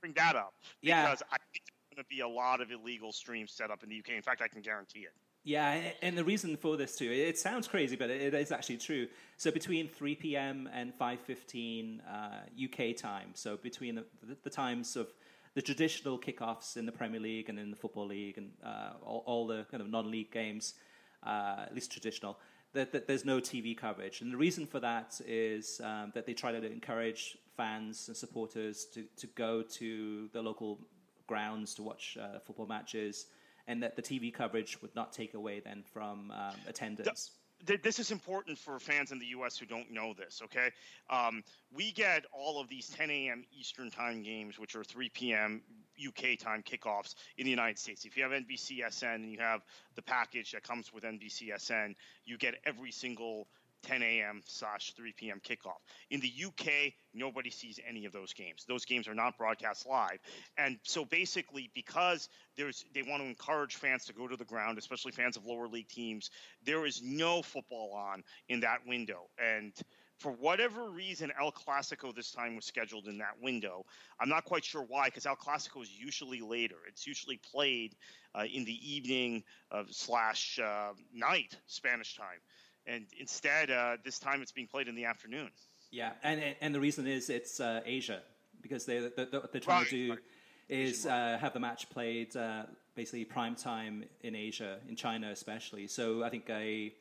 [0.00, 1.04] bring that up yeah.
[1.04, 3.88] because I think there's going to be a lot of illegal streams set up in
[3.88, 4.10] the UK.
[4.10, 5.12] In fact, I can guarantee it.
[5.50, 9.08] Yeah, and the reason for this too, it sounds crazy, but it is actually true.
[9.36, 10.68] So between 3 p.m.
[10.72, 14.04] and 5:15 uh, UK time, so between the,
[14.44, 15.08] the, times of
[15.54, 19.24] the traditional kickoffs in the Premier League and in the Football League and uh, all,
[19.26, 20.74] all, the kind of non-league games,
[21.26, 22.38] uh, at least traditional,
[22.72, 24.20] that, that, there's no TV coverage.
[24.20, 28.84] And the reason for that is um, that they try to encourage fans and supporters
[28.94, 30.78] to, to go to the local
[31.26, 33.26] grounds to watch uh, football matches,
[33.66, 37.32] and that the TV coverage would not take away then from um, attendance.
[37.82, 39.58] this is important for fans in the U.S.
[39.58, 40.40] who don't know this.
[40.44, 40.70] Okay,
[41.10, 41.42] um,
[41.72, 43.44] we get all of these 10 a.m.
[43.58, 45.62] Eastern time games, which are 3 p.m.
[46.06, 48.04] UK time kickoffs in the United States.
[48.04, 49.62] If you have NBCSN and you have
[49.94, 51.94] the package that comes with NBCSN,
[52.24, 53.48] you get every single
[53.82, 54.42] 10 a.m.
[54.44, 55.40] slash 3 p.m.
[55.40, 55.80] kickoff.
[56.10, 58.64] In the UK, nobody sees any of those games.
[58.68, 60.18] Those games are not broadcast live,
[60.58, 64.78] and so basically, because there's they want to encourage fans to go to the ground,
[64.78, 66.30] especially fans of lower league teams.
[66.64, 69.72] There is no football on in that window, and
[70.20, 73.86] for whatever reason, El Clasico this time was scheduled in that window.
[74.20, 76.76] I'm not quite sure why, because El Clasico is usually later.
[76.86, 77.96] It's usually played
[78.34, 82.38] uh, in the evening uh, slash uh, night Spanish time,
[82.90, 85.50] and instead uh, this time it's being played in the afternoon.
[85.90, 88.20] Yeah, and and the reason is it's uh, Asia
[88.60, 90.18] because they they're, they're trying right, to do right.
[90.68, 92.34] is uh, have the match played
[92.94, 95.86] basically prime time in Asia, in China especially.
[95.86, 96.92] So I think a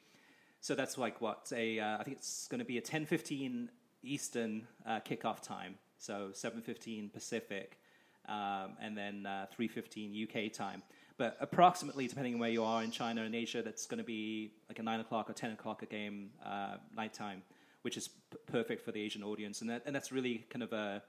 [0.62, 3.70] so that's like what a uh, I think it's going to be a 10:15
[4.04, 7.80] Eastern uh, kickoff time, so 7:15 Pacific,
[8.28, 10.84] um, and then 3:15 uh, UK time.
[11.20, 14.54] But approximately, depending on where you are in China and Asia, that's going to be
[14.70, 17.44] like a nine o'clock or ten o'clock a game uh, nighttime,
[17.82, 20.72] which is p- perfect for the Asian audience, and that, and that's really kind of
[20.72, 21.04] a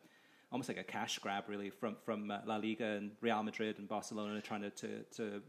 [0.51, 3.89] almost like a cash grab, really, from from uh, La Liga and Real Madrid and
[3.89, 5.43] Barcelona trying to to, to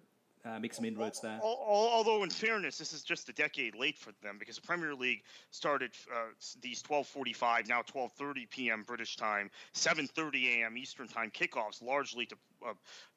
[0.46, 1.40] uh, make some inroads there.
[1.42, 5.24] Although, in fairness, this is just a decade late for them because the Premier League
[5.50, 6.26] started uh,
[6.62, 8.84] these 12:45 now 12:30 p.m.
[8.86, 10.78] British time, 7:30 a.m.
[10.78, 12.36] Eastern time kickoffs, largely to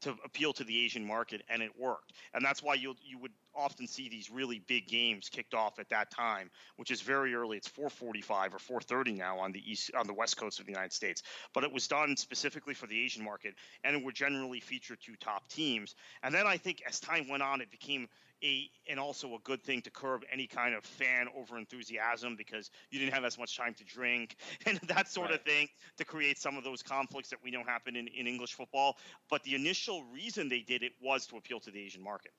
[0.02, 2.12] to appeal to the Asian market, and it worked.
[2.32, 5.88] And that's why you you would often see these really big games kicked off at
[5.90, 7.56] that time, which is very early.
[7.56, 10.92] It's 4:45 or 4:30 now on the east on the west coast of the United
[10.92, 11.22] States.
[11.52, 13.54] But it was done specifically for the Asian market,
[13.84, 15.94] and it would generally feature two top teams.
[16.22, 18.08] And then I think as time went on, it became
[18.42, 22.70] a, and also a good thing to curb any kind of fan over enthusiasm because
[22.90, 25.38] you didn't have as much time to drink and that sort right.
[25.38, 25.68] of thing
[25.98, 28.96] to create some of those conflicts that we know happen in, in English football.
[29.30, 32.32] But the initial reason they did it was to appeal to the Asian market.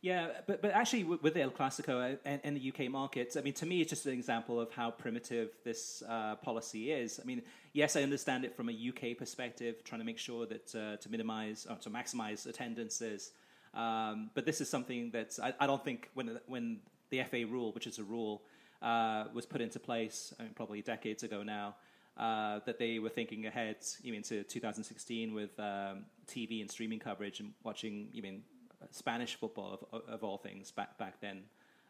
[0.00, 3.54] Yeah, but but actually with the El Clasico and, and, the UK market, I mean,
[3.54, 7.18] to me, it's just an example of how primitive this uh, policy is.
[7.20, 10.72] I mean, yes, I understand it from a UK perspective, trying to make sure that
[10.72, 13.32] uh, to minimize or to maximize attendances.
[13.74, 17.72] Um, but this is something that I, I, don't think when when the FA rule,
[17.72, 18.42] which is a rule,
[18.82, 21.74] uh, was put into place, I mean, probably decades ago now.
[22.18, 23.76] uh, that they were thinking ahead,
[24.10, 28.42] mean, to 2016 with um, TV and streaming coverage and watching, mean,
[28.90, 31.42] Spanish football of, of all things back back then.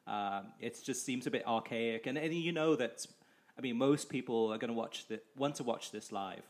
[0.07, 3.07] Um, it just seems a bit archaic, and, and you know that.
[3.57, 6.45] I mean, most people are going to watch the, want to watch this live.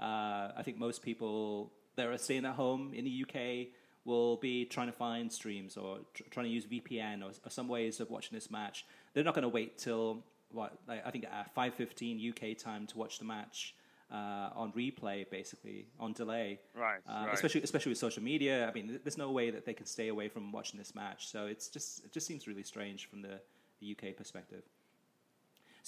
[0.00, 3.68] Uh, I think most people that are staying at home in the UK
[4.08, 7.68] will be trying to find streams or tr- trying to use VPN or, or, some
[7.68, 8.86] ways of watching this match.
[9.12, 12.98] They're not going to wait till what I think at five fifteen UK time to
[12.98, 13.74] watch the match
[14.10, 16.58] uh, on replay, basically on delay.
[16.74, 17.34] Right, uh, right.
[17.34, 18.68] Especially especially with social media.
[18.68, 21.28] I mean, there's no way that they can stay away from watching this match.
[21.28, 23.40] So it's just it just seems really strange from the,
[23.80, 24.62] the UK perspective.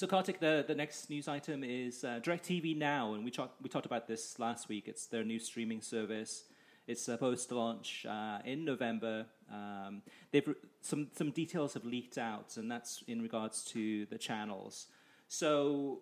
[0.01, 3.69] So, Kartik, the, the next news item is uh, DirecTV Now, and we, talk, we
[3.69, 4.85] talked about this last week.
[4.87, 6.45] It's their new streaming service.
[6.91, 9.27] It's supposed to launch uh, in November.
[9.53, 14.89] Um, they've some some details have leaked out, and that's in regards to the channels.
[15.29, 16.01] So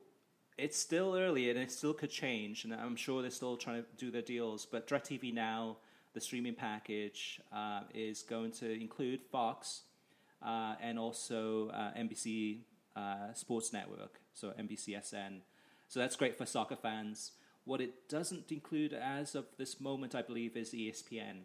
[0.56, 2.64] it's still early, and it still could change.
[2.64, 4.64] And I'm sure they're still trying to do their deals.
[4.64, 5.76] But DirecTV Now,
[6.14, 9.82] the streaming package, uh, is going to include Fox
[10.42, 12.60] uh, and also uh, NBC
[12.96, 15.40] uh, Sports Network, so NBCSN.
[15.88, 17.32] So that's great for soccer fans.
[17.68, 21.40] What it doesn't include as of this moment, I believe, is ESPN.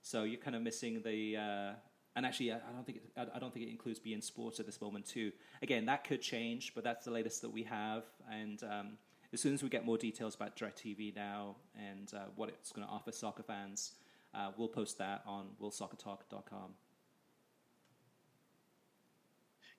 [0.00, 1.36] So you're kind of missing the.
[1.36, 1.72] Uh,
[2.16, 4.80] and actually, I don't think it, I don't think it includes beIN Sports at this
[4.80, 5.32] moment too.
[5.60, 8.04] Again, that could change, but that's the latest that we have.
[8.32, 8.88] And um,
[9.34, 12.86] as soon as we get more details about DirecTV now and uh, what it's going
[12.86, 13.96] to offer soccer fans,
[14.34, 16.70] uh, we'll post that on worldsoccertalk.com.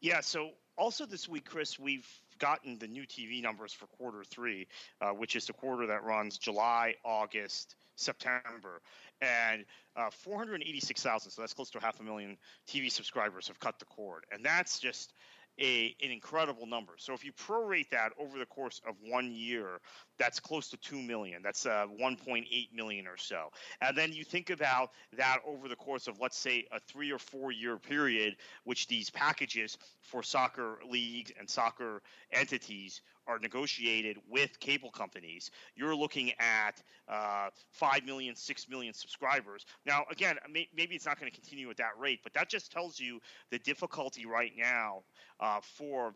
[0.01, 0.19] Yeah.
[0.19, 2.07] So also this week, Chris, we've
[2.37, 4.67] gotten the new TV numbers for quarter three,
[5.01, 8.81] uh, which is the quarter that runs July, August, September.
[9.21, 13.85] And uh, 486,000, so that's close to half a million TV subscribers have cut the
[13.85, 14.25] cord.
[14.31, 15.13] And that's just
[15.59, 16.93] a, an incredible number.
[16.97, 19.79] So if you prorate that over the course of one year,
[20.17, 21.41] that's close to 2 million.
[21.41, 23.49] That's uh, 1.8 million or so.
[23.81, 27.19] And then you think about that over the course of, let's say, a three or
[27.19, 34.59] four year period, which these packages for soccer leagues and soccer entities are negotiated with
[34.59, 39.65] cable companies, you're looking at uh, 5 million, 6 million subscribers.
[39.85, 42.71] Now, again, may, maybe it's not going to continue at that rate, but that just
[42.71, 43.19] tells you
[43.51, 45.03] the difficulty right now
[45.39, 46.13] uh, for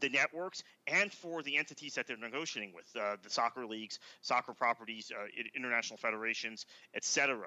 [0.00, 4.52] the networks and for the entities that they're negotiating with uh, the soccer leagues soccer
[4.52, 5.24] properties uh,
[5.56, 7.38] international federations etc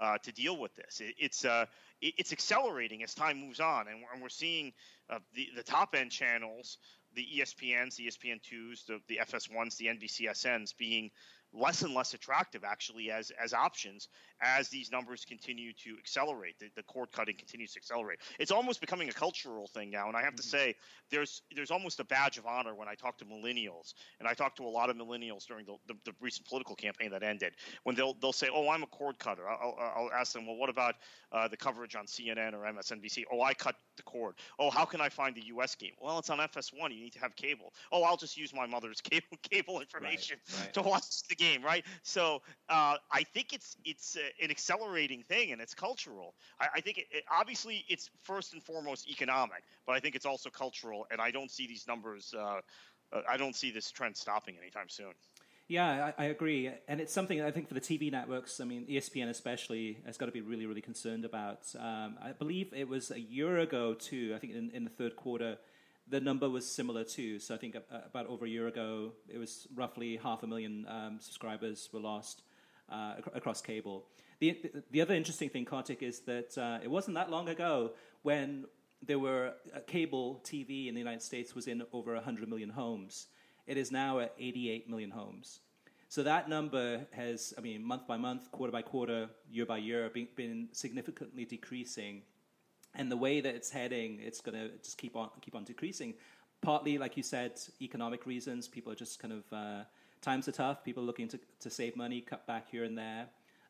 [0.00, 1.66] uh, to deal with this it, it's uh,
[2.00, 4.72] it, it's accelerating as time moves on and, and we're seeing
[5.10, 6.78] uh, the, the top end channels
[7.18, 11.10] the espns the espn2s the, the fs1s the nbcsns being
[11.52, 14.08] less and less attractive actually as as options
[14.40, 18.18] as these numbers continue to accelerate the, the cord cutting continues to accelerate.
[18.38, 20.56] It's almost becoming a cultural thing now and i have to mm-hmm.
[20.56, 20.74] say
[21.10, 24.56] there's there's almost a badge of honor when i talk to millennials and i talk
[24.56, 27.96] to a lot of millennials during the, the, the recent political campaign that ended when
[27.96, 29.48] they'll they'll say oh i'm a cord cutter.
[29.48, 30.96] I'll, I'll ask them well what about
[31.32, 34.34] uh, the coverage on cnn or msnbc oh i cut the cord.
[34.58, 35.92] Oh how can i find the us game?
[36.00, 37.72] Well it's on fs1 you need to have cable.
[37.92, 40.74] Oh i'll just use my mother's cable cable information right, right.
[40.74, 41.84] to watch the game, right?
[42.02, 46.34] So uh, I think it's it's uh, an accelerating thing, and it's cultural.
[46.60, 50.26] I, I think it, it, obviously it's first and foremost economic, but I think it's
[50.26, 52.34] also cultural, and I don't see these numbers.
[52.36, 52.60] Uh,
[53.12, 55.12] uh I don't see this trend stopping anytime soon.
[55.68, 58.58] Yeah, I, I, agree, and it's something I think for the TV networks.
[58.58, 61.60] I mean, ESPN especially has got to be really, really concerned about.
[61.78, 64.32] Um, I believe it was a year ago too.
[64.34, 65.58] I think in, in the third quarter
[66.10, 67.38] the number was similar too.
[67.38, 71.18] So I think about over a year ago, it was roughly half a million um,
[71.20, 72.42] subscribers were lost
[72.90, 74.06] uh, ac- across cable.
[74.40, 77.92] The, the other interesting thing, Kartik, is that uh, it wasn't that long ago
[78.22, 78.66] when
[79.04, 83.26] there were uh, cable TV in the United States was in over 100 million homes.
[83.66, 85.60] It is now at 88 million homes.
[86.08, 90.08] So that number has, I mean, month by month, quarter by quarter, year by year,
[90.08, 92.22] been, been significantly decreasing
[92.94, 96.14] and the way that it's heading, it's going to just keep on keep on decreasing.
[96.60, 98.66] Partly, like you said, economic reasons.
[98.66, 99.84] People are just kind of uh,
[100.20, 100.84] times are tough.
[100.84, 103.26] People are looking to to save money, cut back here and there.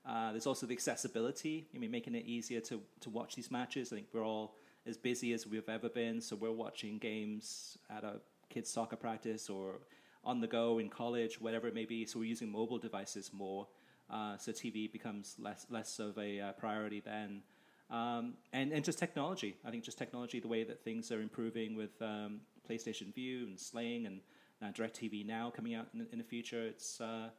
[0.06, 1.66] Uh, there's also the accessibility.
[1.74, 3.92] I mean, making it easier to to watch these matches.
[3.92, 4.54] I think we're all
[4.86, 9.50] as busy as we've ever been, so we're watching games at a kids' soccer practice
[9.50, 9.80] or
[10.24, 12.06] on the go in college, whatever it may be.
[12.06, 13.66] So we're using mobile devices more.
[14.10, 17.42] Uh, so TV becomes less less of a uh, priority then.
[17.90, 19.56] Um, and, and just technology.
[19.64, 23.58] I think just technology, the way that things are improving with um, PlayStation Vue and
[23.58, 24.20] Sling and
[24.60, 26.62] now DirecTV Now coming out in, in the future.
[26.66, 27.30] It's uh,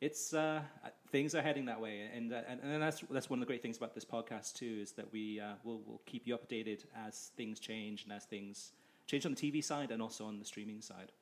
[0.00, 0.62] it's uh,
[1.12, 3.62] things are heading that way, and, uh, and and that's that's one of the great
[3.62, 7.30] things about this podcast too is that we uh, will will keep you updated as
[7.36, 8.72] things change and as things
[9.06, 11.12] change on the TV side and also on the streaming side.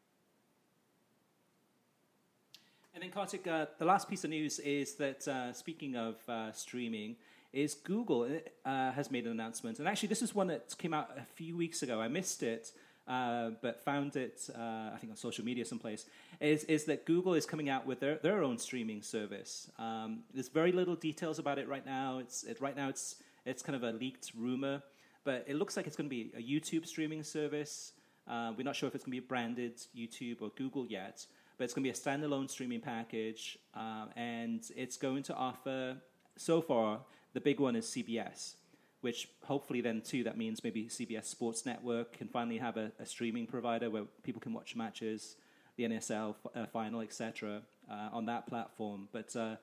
[2.95, 6.51] And then, Kartik, uh, the last piece of news is that uh, speaking of uh,
[6.53, 7.17] streaming,
[7.53, 8.29] is Google
[8.65, 11.57] uh, has made an announcement, and actually, this is one that came out a few
[11.57, 12.01] weeks ago.
[12.01, 12.73] I missed it,
[13.09, 16.07] uh, but found it, uh, I think, on social media someplace.
[16.41, 19.71] Is is that Google is coming out with their, their own streaming service?
[19.79, 22.19] Um, there's very little details about it right now.
[22.19, 24.83] It's it, right now it's it's kind of a leaked rumor,
[25.25, 27.93] but it looks like it's going to be a YouTube streaming service.
[28.29, 31.27] Uh, we're not sure if it's going to be branded YouTube or Google yet,
[31.59, 35.97] but it's going to be a standalone streaming package, uh, and it's going to offer
[36.37, 37.01] so far
[37.33, 38.55] the big one is CBS,
[39.01, 43.07] which hopefully then too that means maybe CBS Sports Network can finally have a, a
[43.07, 45.37] streaming provider where people can watch matches,
[45.77, 47.63] the NASL uh, final, etc.
[47.91, 49.09] Uh, on that platform.
[49.13, 49.57] But uh,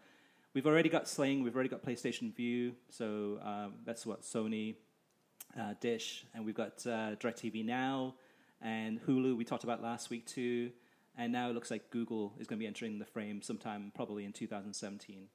[0.54, 4.76] we've already got Sling, we've already got PlayStation Vue, so um, that's what Sony,
[5.60, 8.16] uh, Dish, and we've got uh, DirecTV Now
[8.62, 9.38] and Hulu.
[9.38, 10.72] We talked about last week too.
[11.18, 14.24] And now it looks like Google is going to be entering the frame sometime probably
[14.24, 15.28] in 2017.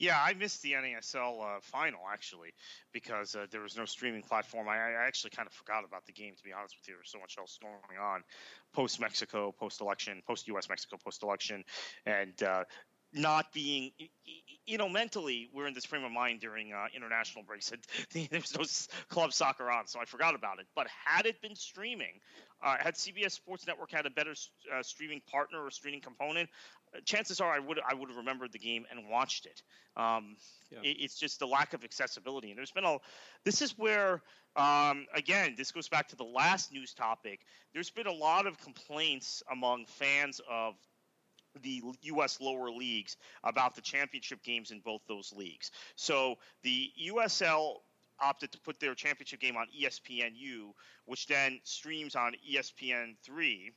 [0.00, 2.54] Yeah, I missed the NASL uh, final actually
[2.90, 4.66] because uh, there was no streaming platform.
[4.66, 6.94] I, I, actually kind of forgot about the game to be honest with you.
[6.94, 8.22] There's so much else going on
[8.72, 10.70] post Mexico, post election, post U.S.
[10.70, 11.64] Mexico, post election,
[12.06, 12.64] and uh,
[13.12, 13.90] not being,
[14.66, 17.70] you know, mentally we're in this frame of mind during uh, international breaks.
[18.12, 20.66] there was no club soccer on, so I forgot about it.
[20.74, 22.20] But had it been streaming,
[22.62, 24.34] uh, had CBS Sports Network had a better
[24.74, 26.48] uh, streaming partner or streaming component,
[27.04, 29.62] chances are I would I would have remembered the game and watched it.
[29.96, 30.36] Um,
[30.70, 30.80] yeah.
[30.82, 30.96] it.
[31.00, 32.98] It's just the lack of accessibility, and there's been a.
[33.44, 34.22] This is where
[34.56, 37.40] um, again this goes back to the last news topic.
[37.72, 40.74] There's been a lot of complaints among fans of
[41.62, 42.40] the U.S.
[42.40, 45.72] lower leagues about the championship games in both those leagues.
[45.96, 47.78] So the USL
[48.20, 50.72] opted to put their championship game on ESPNU,
[51.06, 53.72] which then streams on ESPN3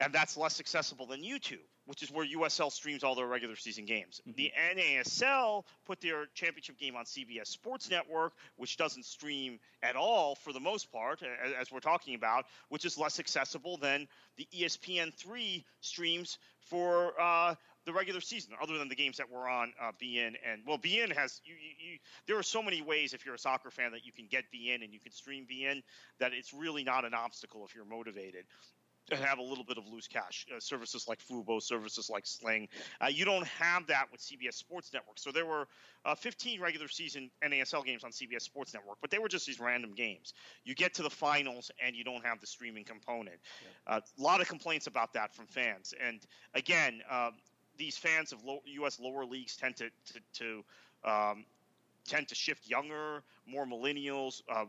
[0.00, 3.84] and that's less accessible than YouTube, which is where USL streams all their regular season
[3.84, 4.20] games.
[4.28, 4.36] Mm-hmm.
[4.36, 10.36] The NASL put their championship game on CBS Sports Network, which doesn't stream at all
[10.36, 11.22] for the most part,
[11.58, 17.54] as we're talking about, which is less accessible than the ESPN3 streams for uh,
[17.88, 21.10] the regular season, other than the games that were on uh, beIN and well, beIN
[21.16, 24.04] has you, you, you, There are so many ways if you're a soccer fan that
[24.04, 25.82] you can get beIN and you can stream beIN
[26.20, 28.44] that it's really not an obstacle if you're motivated
[29.08, 30.46] to have a little bit of loose cash.
[30.54, 32.68] Uh, services like Fubo, services like Sling.
[33.02, 35.18] Uh, you don't have that with CBS Sports Network.
[35.18, 35.66] So there were
[36.04, 39.60] uh, 15 regular season NASL games on CBS Sports Network, but they were just these
[39.60, 40.34] random games.
[40.64, 43.38] You get to the finals and you don't have the streaming component.
[43.86, 44.00] A yeah.
[44.22, 45.94] lot of complaints about that from fans.
[46.06, 46.20] And
[46.54, 47.32] again, um,
[47.78, 49.00] these fans of low, U.S.
[49.00, 50.64] lower leagues tend to to, to
[51.10, 51.44] um,
[52.06, 54.42] tend to shift younger, more millennials.
[54.48, 54.64] Uh,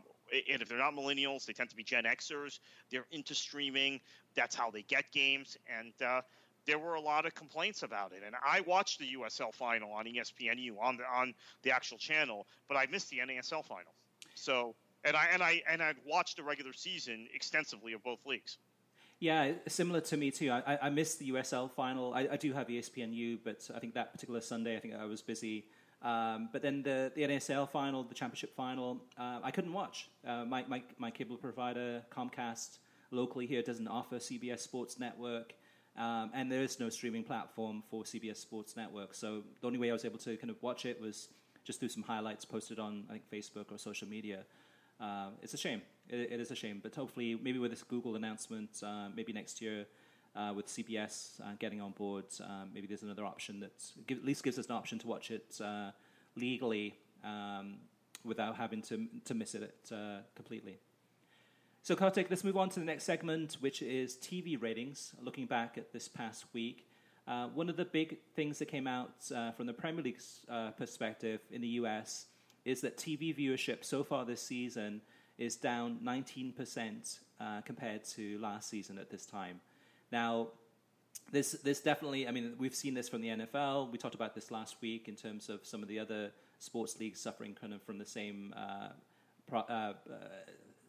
[0.52, 2.60] and if they're not millennials, they tend to be Gen Xers.
[2.90, 4.00] They're into streaming.
[4.34, 5.58] That's how they get games.
[5.78, 6.20] And uh,
[6.66, 8.22] there were a lot of complaints about it.
[8.24, 12.76] And I watched the USL final on ESPNU on the on the actual channel, but
[12.76, 13.92] I missed the NASL final.
[14.34, 18.58] So and I and I and I watched the regular season extensively of both leagues.
[19.20, 20.50] Yeah, similar to me too.
[20.50, 22.14] I, I missed the USL final.
[22.14, 25.20] I, I do have ESPNU, but I think that particular Sunday, I think I was
[25.22, 25.66] busy
[26.02, 30.08] um, but then the, the NASL final, the championship final, uh, I couldn't watch.
[30.26, 32.78] Uh, my, my, my cable provider, Comcast,
[33.10, 35.52] locally here doesn't offer CBS Sports Network.
[35.98, 39.14] Um, and there is no streaming platform for CBS Sports Network.
[39.14, 41.28] So the only way I was able to kind of watch it was
[41.64, 44.44] just through some highlights posted on, I think, Facebook or social media.
[44.98, 45.82] Uh, it's a shame.
[46.10, 46.80] It, it is a shame.
[46.82, 49.86] But hopefully, maybe with this Google announcement, uh, maybe next year,
[50.36, 53.72] uh, with CBS uh, getting on board, um, maybe there's another option that
[54.10, 55.90] at least gives us an option to watch it uh,
[56.36, 56.94] legally
[57.24, 57.76] um,
[58.24, 60.78] without having to, to miss it uh, completely.
[61.82, 65.12] So, Kartik, let's move on to the next segment, which is TV ratings.
[65.20, 66.86] Looking back at this past week,
[67.26, 70.40] uh, one of the big things that came out uh, from the Premier League's
[70.76, 72.26] perspective in the US
[72.64, 75.00] is that TV viewership so far this season
[75.40, 77.18] is down 19%
[77.64, 79.60] compared to last season at this time.
[80.12, 80.48] Now,
[81.32, 82.26] this this definitely.
[82.26, 83.90] I mean, we've seen this from the NFL.
[83.90, 87.20] We talked about this last week in terms of some of the other sports leagues
[87.20, 88.88] suffering kind of from the same uh,
[89.46, 90.16] pro, uh, uh,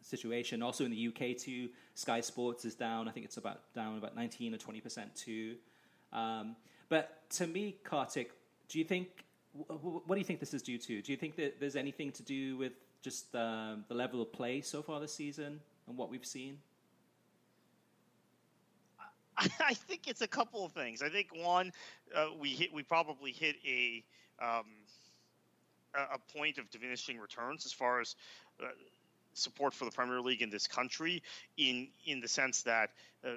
[0.00, 0.62] situation.
[0.62, 3.08] Also in the UK too, Sky Sports is down.
[3.08, 5.56] I think it's about down about nineteen or twenty percent too.
[6.12, 6.56] Um,
[6.88, 8.32] but to me, Kartik,
[8.68, 9.24] do you think?
[9.52, 11.02] What do you think this is due to?
[11.02, 12.72] Do you think that there's anything to do with
[13.02, 16.58] just the level of play so far this season and what we've seen?
[19.60, 21.02] I think it's a couple of things.
[21.02, 21.72] I think one,
[22.14, 24.04] uh, we hit, we probably hit a
[24.40, 24.66] um,
[25.94, 28.16] a point of diminishing returns as far as
[28.62, 28.66] uh,
[29.34, 31.22] support for the Premier League in this country,
[31.56, 32.90] in in the sense that
[33.26, 33.32] uh,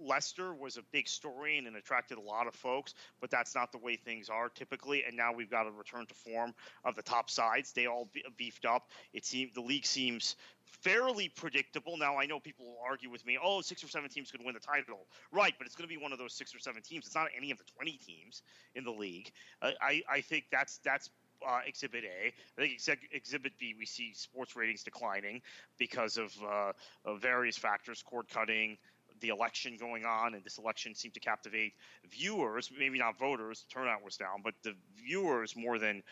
[0.00, 3.78] Leicester was a big story and attracted a lot of folks, but that's not the
[3.78, 5.04] way things are typically.
[5.04, 7.72] And now we've got a return to form of the top sides.
[7.72, 8.90] They all beefed up.
[9.12, 11.96] It seems the league seems fairly predictable.
[11.96, 14.54] Now I know people will argue with me, oh, six or seven teams could win
[14.54, 15.54] the title, right?
[15.58, 17.06] But it's going to be one of those six or seven teams.
[17.06, 18.42] It's not any of the twenty teams
[18.74, 19.30] in the league.
[19.60, 21.10] Uh, I I think that's that's
[21.46, 22.26] uh, Exhibit A.
[22.26, 25.42] I think ex- Exhibit B, we see sports ratings declining
[25.78, 26.72] because of, uh,
[27.04, 28.76] of various factors, cord cutting,
[29.20, 31.74] the election going on, and this election seemed to captivate
[32.10, 33.64] viewers, maybe not voters.
[33.72, 36.02] Turnout was down, but the viewers more than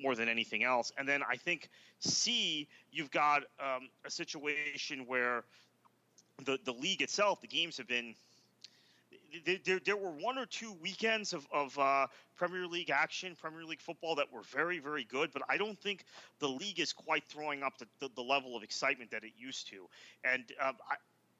[0.00, 0.92] more than anything else.
[0.98, 5.44] And then I think C, you've got um, a situation where
[6.44, 8.14] the the league itself, the games have been
[9.64, 13.80] there, there were one or two weekends of, of uh, Premier League action, Premier League
[13.80, 16.04] football that were very, very good, but I don't think
[16.38, 19.68] the league is quite throwing up the, the, the level of excitement that it used
[19.68, 19.88] to.
[20.24, 20.72] And I,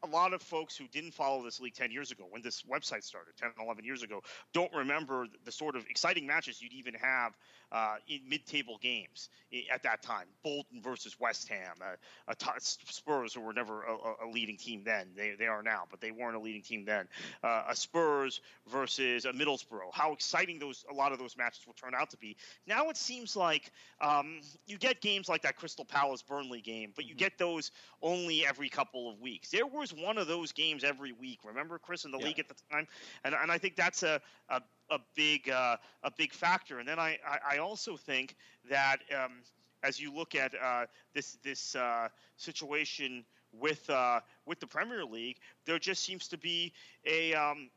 [0.04, 3.02] a lot of folks who didn't follow this league 10 years ago when this website
[3.02, 4.20] started 10 11 years ago
[4.52, 7.32] don't remember the sort of exciting matches you'd even have
[7.74, 9.28] uh, in mid-table games
[9.72, 14.28] at that time bolton versus west ham uh, uh, spurs who were never a, a,
[14.32, 17.06] leading team then they, they are now but they weren't a leading team then
[17.42, 21.74] uh, a spurs versus a middlesbrough how exciting those a lot of those matches will
[21.74, 25.84] turn out to be now it seems like um, you get games like that crystal
[25.84, 27.18] palace burnley game but you mm-hmm.
[27.18, 27.70] get those
[28.02, 31.40] only every couple of weeks there was one of those games every week.
[31.44, 32.26] Remember, Chris, in the yeah.
[32.26, 32.86] league at the time,
[33.24, 34.60] and and I think that's a a,
[34.90, 36.78] a big uh, a big factor.
[36.78, 37.18] And then I
[37.50, 38.36] I, also think
[38.70, 39.42] that um,
[39.82, 45.38] as you look at uh, this this uh, situation with uh, with the Premier League,
[45.64, 46.72] there just seems to be
[47.06, 47.70] a um,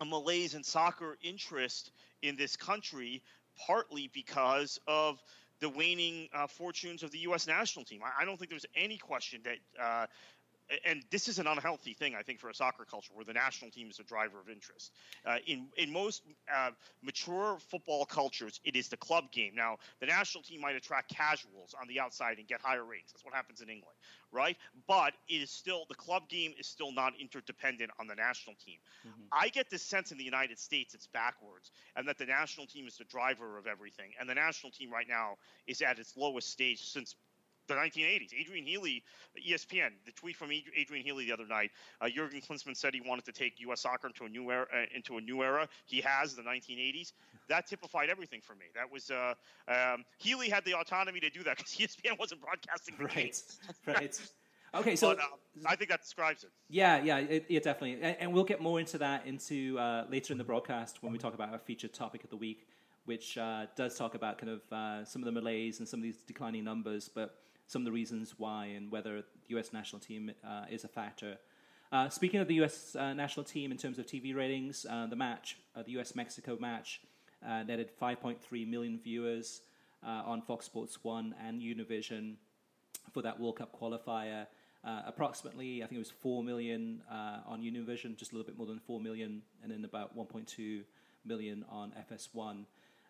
[0.00, 1.92] a malaise in soccer interest
[2.22, 3.22] in this country,
[3.66, 5.22] partly because of
[5.60, 7.46] the waning uh, fortunes of the U.S.
[7.46, 8.00] national team.
[8.02, 10.06] I, I, don't think there's any question that uh,
[10.84, 13.70] and this is an unhealthy thing, I think, for a soccer culture where the national
[13.70, 14.92] team is a driver of interest.
[15.26, 16.22] Uh, in in most
[16.54, 16.70] uh,
[17.02, 19.54] mature football cultures, it is the club game.
[19.54, 23.10] Now, the national team might attract casuals on the outside and get higher ratings.
[23.12, 23.96] That's what happens in England,
[24.30, 24.56] right?
[24.86, 28.78] But it is still the club game is still not interdependent on the national team.
[29.06, 29.22] Mm-hmm.
[29.32, 32.86] I get this sense in the United States it's backwards, and that the national team
[32.86, 36.50] is the driver of everything, and the national team right now is at its lowest
[36.50, 37.16] stage since
[37.70, 38.34] the 1980s.
[38.38, 39.02] Adrian Healey,
[39.48, 41.70] ESPN, the tweet from Adrian Healey the other night.
[42.00, 43.80] Uh, Jurgen Klinsmann said he wanted to take U.S.
[43.80, 44.66] soccer into a new era.
[44.72, 45.68] Uh, into a new era.
[45.86, 47.12] He has the 1980s.
[47.48, 48.66] That typified everything for me.
[48.74, 49.34] That was uh,
[49.68, 53.40] um, Healey had the autonomy to do that because ESPN wasn't broadcasting right,
[53.86, 54.20] right.
[54.72, 55.22] Okay, so but, uh,
[55.66, 56.50] I think that describes it.
[56.68, 60.32] Yeah, yeah, it, it definitely, and, and, we'll get more into that into uh, later
[60.32, 62.68] in the broadcast when we talk about our featured topic of the week,
[63.04, 66.04] which uh, does talk about kind of uh, some of the malaise and some of
[66.04, 67.40] these declining numbers, but
[67.70, 69.72] some of the reasons why and whether the U.S.
[69.72, 71.36] national team uh, is a factor.
[71.92, 72.96] Uh, speaking of the U.S.
[72.96, 76.16] Uh, national team in terms of TV ratings, uh, the match, uh, the U.S.
[76.16, 77.00] Mexico match,
[77.46, 79.62] uh, netted 5.3 million viewers
[80.02, 82.34] on Fox Sports 1 and Univision
[83.12, 84.46] for that World Cup qualifier.
[85.06, 88.80] approximately, I think it was 4 million on Univision, just a little bit more than
[88.80, 90.82] 4 million, and then about 1.2
[91.24, 92.64] million on FS1.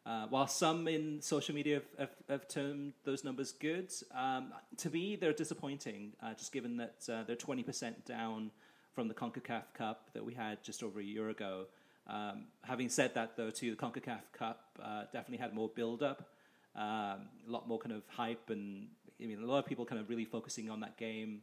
[0.06, 4.88] Uh, while some in social media have, have, have termed those numbers good, um, to
[4.88, 8.50] me they're disappointing, uh, just given that uh, they're 20% down
[8.94, 11.66] from the CONCACAF Cup that we had just over a year ago.
[12.06, 16.30] Um, having said that, though, too, the CONCACAF Cup uh, definitely had more build-up,
[16.74, 18.86] um, a lot more kind of hype, and
[19.22, 21.42] I mean, a lot of people kind of really focusing on that game.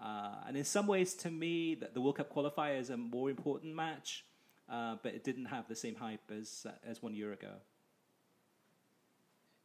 [0.00, 3.74] Uh, and in some ways, to me, the, World Cup qualifier is a more important
[3.74, 4.24] match,
[4.68, 7.54] but it didn't have the same hype as as one year ago.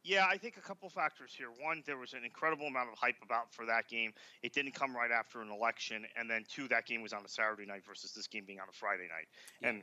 [0.02, 1.48] Yeah, I think a couple factors here.
[1.60, 4.12] One, there was an incredible amount of hype about for that game.
[4.42, 7.28] It didn't come right after an election, and then two, that game was on a
[7.28, 9.28] Saturday night versus this game being on a Friday night,
[9.60, 9.68] yeah.
[9.68, 9.82] and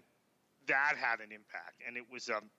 [0.67, 1.81] that had an impact.
[1.87, 2.49] And it was um,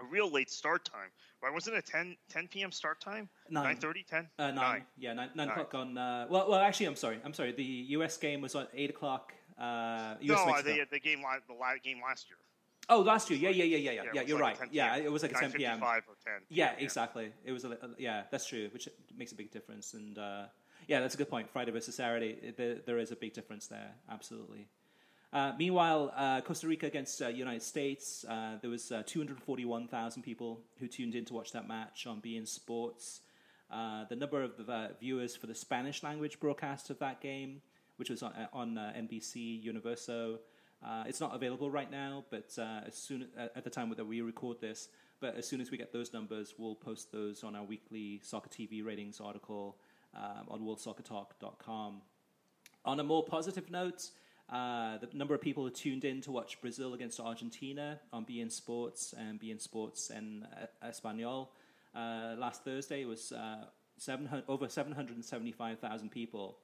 [0.00, 1.10] a real late start time.
[1.42, 1.52] Right?
[1.52, 2.72] Wasn't it 10, 10 p.m.
[2.72, 3.28] start time?
[3.50, 3.76] Nine.
[3.76, 4.28] 9.30, 10?
[4.38, 4.54] Uh, nine.
[4.54, 4.84] nine.
[4.98, 5.50] Yeah, nine, nine, nine.
[5.50, 5.98] o'clock on.
[5.98, 7.18] Uh, well, well, actually, I'm sorry.
[7.24, 7.52] I'm sorry.
[7.52, 8.16] The U.S.
[8.16, 9.32] game was at eight o'clock.
[9.58, 12.38] Uh, US no, the, the game the game last year.
[12.88, 13.38] Oh, last year.
[13.38, 14.10] Yeah, yeah, yeah, yeah, yeah.
[14.14, 14.56] yeah you're right.
[14.70, 15.80] Yeah, it was like a 10 p.m.
[15.80, 16.42] Five or 10.
[16.48, 17.32] Yeah, exactly.
[17.44, 19.94] It was a, yeah, that's true, which makes a big difference.
[19.94, 20.44] And uh,
[20.88, 21.48] yeah, that's a good point.
[21.48, 23.92] Friday versus Saturday, there, there is a big difference there.
[24.10, 24.66] Absolutely.
[25.32, 30.60] Uh, meanwhile, uh, Costa Rica against uh, United States, uh, there was uh, 241,000 people
[30.78, 33.20] who tuned in to watch that match on beIN Sports.
[33.70, 34.52] Uh, the number of
[35.00, 37.62] viewers for the Spanish language broadcast of that game,
[37.96, 40.40] which was on, on NBC Universo,
[40.84, 44.20] uh, it's not available right now, but uh, as soon at the time that we
[44.20, 44.88] record this,
[45.20, 48.48] but as soon as we get those numbers, we'll post those on our weekly soccer
[48.48, 49.76] TV ratings article
[50.16, 52.02] um, on worldsoccertalk.com.
[52.84, 54.10] On a more positive note,
[54.52, 58.52] Uh, the number of people who tuned in to watch Brazil against Argentina on beIN
[58.52, 61.52] Sports and beIN Sports and uh, Espanol
[61.94, 63.64] uh, last Thursday was uh,
[63.96, 66.58] 700, over 775,000 people,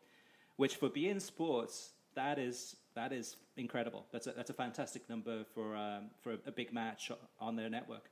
[0.57, 4.07] which for beIN Sports, that is, that is incredible.
[4.13, 8.11] That's a, that's a fantastic number for, um, for a big match on their network.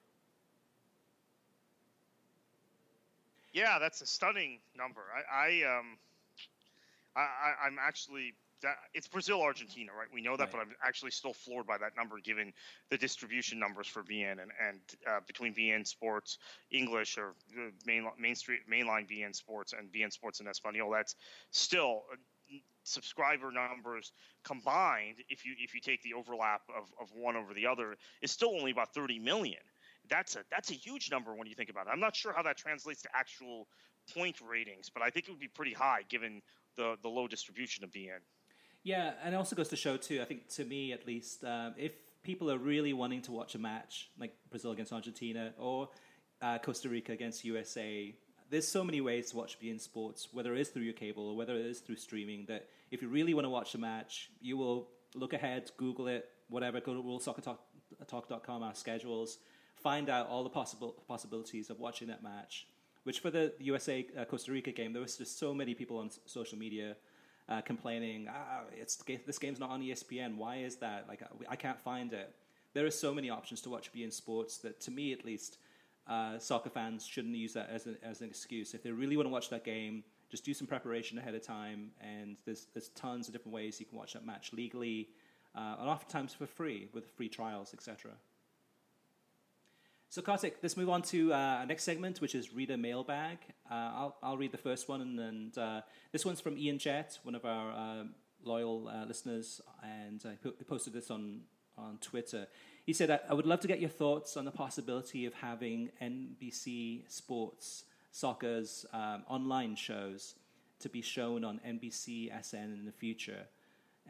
[3.53, 5.01] Yeah, that's a stunning number.
[5.11, 5.97] I, I um,
[7.17, 10.09] I, I'm actually that it's Brazil Argentina, right?
[10.13, 10.53] We know that, right.
[10.53, 12.53] but I'm actually still floored by that number given
[12.91, 16.39] the distribution numbers for beIN and and uh, between beIN Sports
[16.71, 17.35] English or
[17.87, 20.91] main main street mainline beIN Sports and beIN Sports and Espanol.
[20.91, 21.17] That's
[21.51, 22.03] still.
[22.87, 24.13] Subscriber numbers
[24.45, 28.31] combined if you if you take the overlap of, of one over the other is
[28.31, 29.59] still only about 30 million
[30.09, 32.43] that's a that's a huge number when you think about it i'm not sure how
[32.43, 33.67] that translates to actual
[34.15, 36.41] point ratings but i think it would be pretty high given
[36.77, 38.21] the the low distribution of beIN.
[38.85, 40.21] yeah, and it also goes to show too.
[40.23, 43.59] I think to me at least, um, if people are really wanting to watch a
[43.59, 45.89] match like Brazil against Argentina or
[46.43, 48.15] uh, Costa Rica against USA,
[48.51, 51.37] there's so many ways to watch beIN Sports, whether it is through your cable or
[51.37, 52.45] whether it is through streaming.
[52.47, 56.29] That if you really want to watch a match, you will look ahead, Google it,
[56.49, 56.81] whatever.
[56.81, 59.39] Go to WorldSoccerTalk.com, our schedules,
[59.77, 62.67] find out all the possible possibilities of watching that match.
[63.05, 66.11] Which for the USA uh, Costa Rica game, there was just so many people on
[66.27, 66.97] social media
[67.49, 70.37] uh, complaining, ah, it's this game's not on ESPN.
[70.37, 71.07] Why is that?
[71.09, 72.35] Like, I can't find it.
[72.75, 75.59] There are so many options to watch beIN Sports that, to me at least,
[76.09, 78.75] uh, soccer fans shouldn't use that as, an, as an excuse.
[78.75, 81.91] If they really want to watch that game, just do some preparation ahead of time.
[82.01, 85.09] And there's there's tons of different ways you can watch that match legally,
[85.55, 88.13] uh, and oftentimes for free with free trials, etc.
[90.09, 93.39] So, Kartik, let's move on to uh, our next segment, which is Reader Mailbag.
[93.71, 95.81] Uh, I'll, I'll read the first one, and, and uh,
[96.13, 98.15] this one's from Ian Jett, one of our um,
[98.45, 101.41] loyal uh, listeners, and he posted this on,
[101.77, 102.47] on Twitter.
[102.87, 105.91] He said, I, I would love to get your thoughts on the possibility of having
[106.01, 107.85] NBC Sports
[108.17, 110.37] Soccer's um, online shows
[110.81, 113.47] to be shown on NBC SN in the future.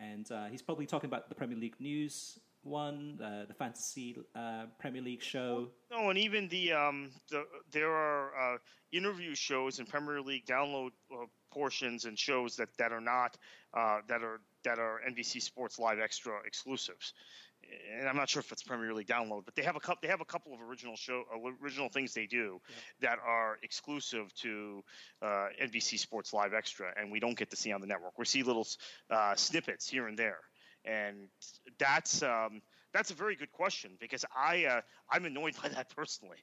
[0.01, 4.67] And uh, he's probably talking about the Premier League news one, uh, the fantasy uh,
[4.79, 5.69] Premier League show.
[5.91, 8.59] No, and even the, um, the there are uh,
[8.93, 13.37] interview shows and Premier League download uh, portions and shows that, that are not
[13.75, 17.13] uh, that are that are NBC Sports Live Extra exclusives.
[17.99, 20.01] And I'm not sure if it's Premier League download, but they have a couple.
[20.03, 21.25] They have a couple of original show,
[21.63, 22.75] original things they do yeah.
[23.09, 24.83] that are exclusive to
[25.23, 28.19] uh, NBC Sports Live Extra, and we don't get to see on the network.
[28.19, 28.67] We see little
[29.37, 30.39] snippets here and there
[30.87, 31.29] and
[31.79, 32.63] that's um,
[32.93, 36.39] that's a very good question because I uh, I'm annoyed by that personally.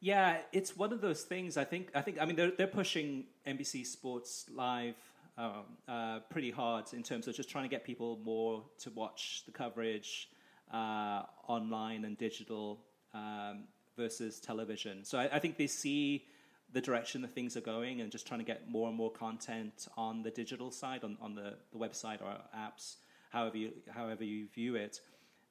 [0.00, 1.56] Yeah, it's one of those things.
[1.56, 4.96] I think I think I mean they're they're pushing NBC Sports Live
[5.38, 9.42] um, uh, pretty hard in terms of just trying to get people more to watch
[9.46, 10.28] the coverage
[10.74, 12.80] uh, online and digital
[13.14, 13.64] um,
[13.96, 15.04] versus television.
[15.04, 16.24] So I, I think they see
[16.72, 19.86] the direction that things are going and just trying to get more and more content
[19.96, 22.96] on the digital side, on, on the, the website or apps
[23.34, 25.00] however you, however you view it.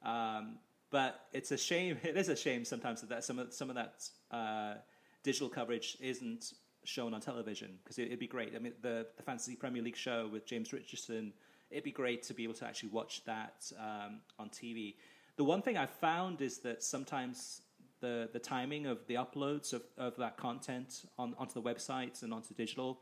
[0.03, 0.57] Um,
[0.89, 1.97] but it's a shame.
[2.03, 4.75] It is a shame sometimes that some of some of that uh,
[5.23, 6.53] digital coverage isn't
[6.85, 8.53] shown on television because it, would be great.
[8.55, 11.33] I mean, the the Fantasy Premier League show with James Richardson.
[11.69, 14.95] It'd be great to be able to actually watch that um, on TV.
[15.35, 17.61] The one thing I've found is that sometimes
[17.99, 22.33] the the timing of the uploads of, of that content on, onto the websites and
[22.33, 22.99] onto digital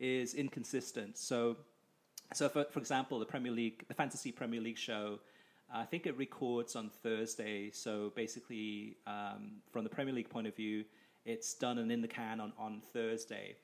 [0.00, 1.18] is inconsistent.
[1.18, 1.56] So
[2.34, 5.18] so, for, for example, the Premier League, the Fantasy Premier League show,
[5.72, 7.70] I think it records on Thursday.
[7.70, 10.84] So basically, um, from the Premier League point of view,
[11.24, 13.56] it's done and in the can on, on Thursday.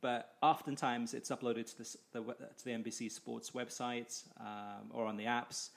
[0.00, 5.24] But oftentimes, it's uploaded to, the, to the NBC Sports website um, or on the
[5.24, 5.70] apps.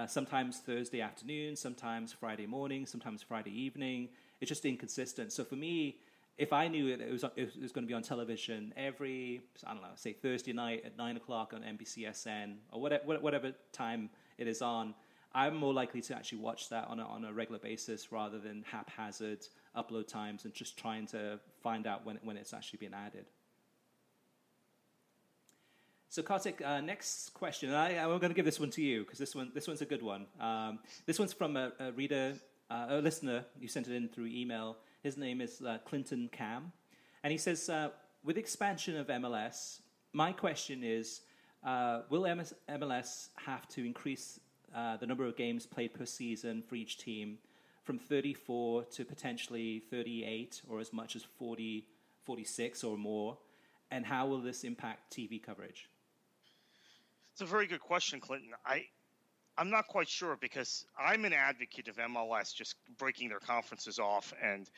[0.00, 4.08] Uh, sometimes Thursday afternoon, sometimes Friday morning, sometimes Friday evening.
[4.40, 5.30] It's just inconsistent.
[5.30, 5.98] So for me,
[6.38, 9.82] if I knew it was, it was going to be on television every, I don't
[9.82, 14.62] know, say Thursday night at 9 o'clock on NBCSN or whatever, whatever time it is
[14.62, 14.94] on,
[15.34, 18.64] I'm more likely to actually watch that on a, on a regular basis rather than
[18.72, 19.46] haphazard
[19.76, 23.26] upload times and just trying to find out when, when it's actually being added.
[26.12, 27.72] So, Kartik, uh, next question.
[27.72, 29.86] I, I'm going to give this one to you because this one, this one's a
[29.86, 30.26] good one.
[30.40, 32.34] Um, this one's from a, a reader,
[32.68, 33.44] uh, a listener.
[33.60, 34.78] You sent it in through email.
[35.04, 36.72] His name is uh, Clinton Cam.
[37.22, 37.90] And he says, uh,
[38.24, 39.82] with expansion of MLS,
[40.12, 41.20] my question is
[41.64, 44.40] uh, will MLS have to increase
[44.74, 47.38] uh, the number of games played per season for each team
[47.84, 51.86] from 34 to potentially 38 or as much as 40,
[52.24, 53.38] 46 or more?
[53.92, 55.88] And how will this impact TV coverage?
[57.40, 58.50] It's a very good question, Clinton.
[58.66, 58.84] I
[59.56, 64.34] I'm not quite sure because I'm an advocate of MLS just breaking their conferences off
[64.42, 64.68] and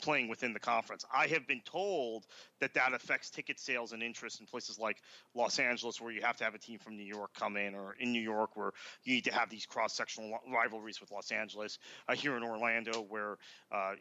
[0.00, 1.04] playing within the conference.
[1.12, 2.26] I have been told
[2.60, 4.98] that that affects ticket sales and interest in places like
[5.34, 7.96] Los Angeles, where you have to have a team from New York come in, or
[7.98, 8.70] in New York, where
[9.02, 11.80] you need to have these cross-sectional rivalries with Los Angeles.
[12.08, 13.36] Uh, here in Orlando, where
[13.72, 13.94] uh,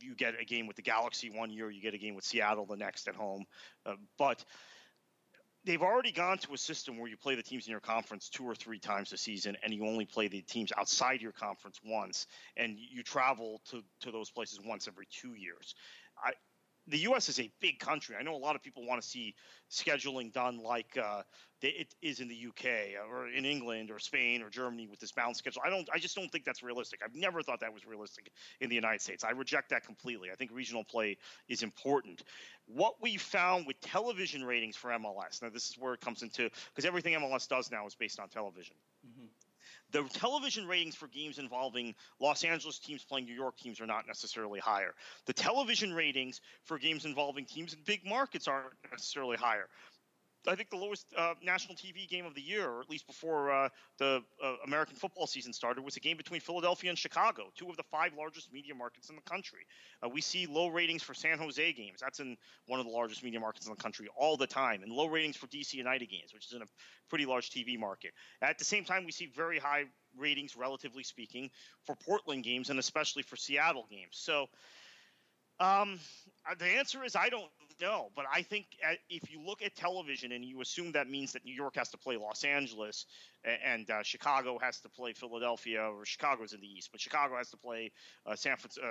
[0.00, 2.66] you get a game with the Galaxy one year, you get a game with Seattle
[2.66, 3.44] the next at home.
[3.86, 4.44] Uh, but
[5.68, 8.42] they've already gone to a system where you play the teams in your conference two
[8.42, 12.26] or three times a season and you only play the teams outside your conference once
[12.56, 15.74] and you travel to, to those places once every two years.
[16.24, 16.32] I,
[16.88, 17.28] the U.S.
[17.28, 18.16] is a big country.
[18.18, 19.34] I know a lot of people want to see
[19.70, 21.22] scheduling done like uh,
[21.60, 22.94] it is in the U.K.
[23.10, 25.62] or in England or Spain or Germany with this balanced schedule.
[25.64, 25.88] I don't.
[25.92, 27.00] I just don't think that's realistic.
[27.04, 28.30] I've never thought that was realistic
[28.60, 29.24] in the United States.
[29.24, 30.30] I reject that completely.
[30.30, 31.18] I think regional play
[31.48, 32.22] is important.
[32.66, 35.42] What we found with television ratings for MLS.
[35.42, 38.28] Now, this is where it comes into because everything MLS does now is based on
[38.28, 38.76] television.
[39.06, 39.26] Mm-hmm
[39.92, 44.06] the television ratings for games involving Los Angeles teams playing New York teams are not
[44.06, 44.94] necessarily higher.
[45.26, 49.68] The television ratings for games involving teams in big markets aren't necessarily higher.
[50.46, 53.50] I think the lowest uh, national TV game of the year, or at least before
[53.50, 53.68] uh,
[53.98, 57.76] the uh, American football season started, was a game between Philadelphia and Chicago, two of
[57.76, 59.66] the five largest media markets in the country.
[60.02, 61.98] Uh, we see low ratings for San Jose games.
[62.00, 62.36] That's in
[62.66, 65.36] one of the largest media markets in the country all the time, and low ratings
[65.36, 66.66] for DC United games, which is in a
[67.08, 68.12] pretty large TV market.
[68.40, 69.84] At the same time, we see very high
[70.16, 71.50] ratings, relatively speaking,
[71.84, 74.12] for Portland games and especially for Seattle games.
[74.12, 74.46] So,
[75.60, 75.98] um,
[76.58, 77.50] the answer is I don't
[77.80, 78.66] know, but I think
[79.08, 81.98] if you look at television and you assume that means that New York has to
[81.98, 83.06] play Los Angeles
[83.44, 87.50] and uh, Chicago has to play Philadelphia, or Chicago's in the East, but Chicago has
[87.50, 87.92] to play
[88.26, 88.86] uh, San, uh,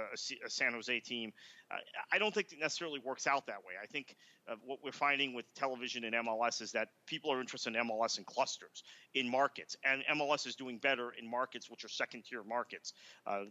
[0.45, 1.33] a San Jose team.
[1.69, 1.75] Uh,
[2.11, 3.73] I don't think it necessarily works out that way.
[3.81, 4.15] I think
[4.49, 8.17] uh, what we're finding with television and MLS is that people are interested in MLS
[8.17, 8.83] in clusters,
[9.13, 12.93] in markets, and MLS is doing better in markets which are second-tier markets,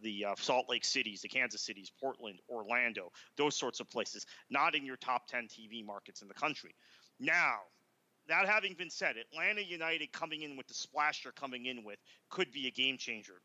[0.03, 4.87] the Salt Lake cities, the Kansas cities, Portland, Orlando, those sorts of places, not in
[4.87, 6.75] your top 10 TV markets in the country.
[7.19, 7.61] Now,
[8.29, 11.99] that having been said, Atlanta United coming in with the splash they're coming in with
[12.29, 13.41] could be a game changer.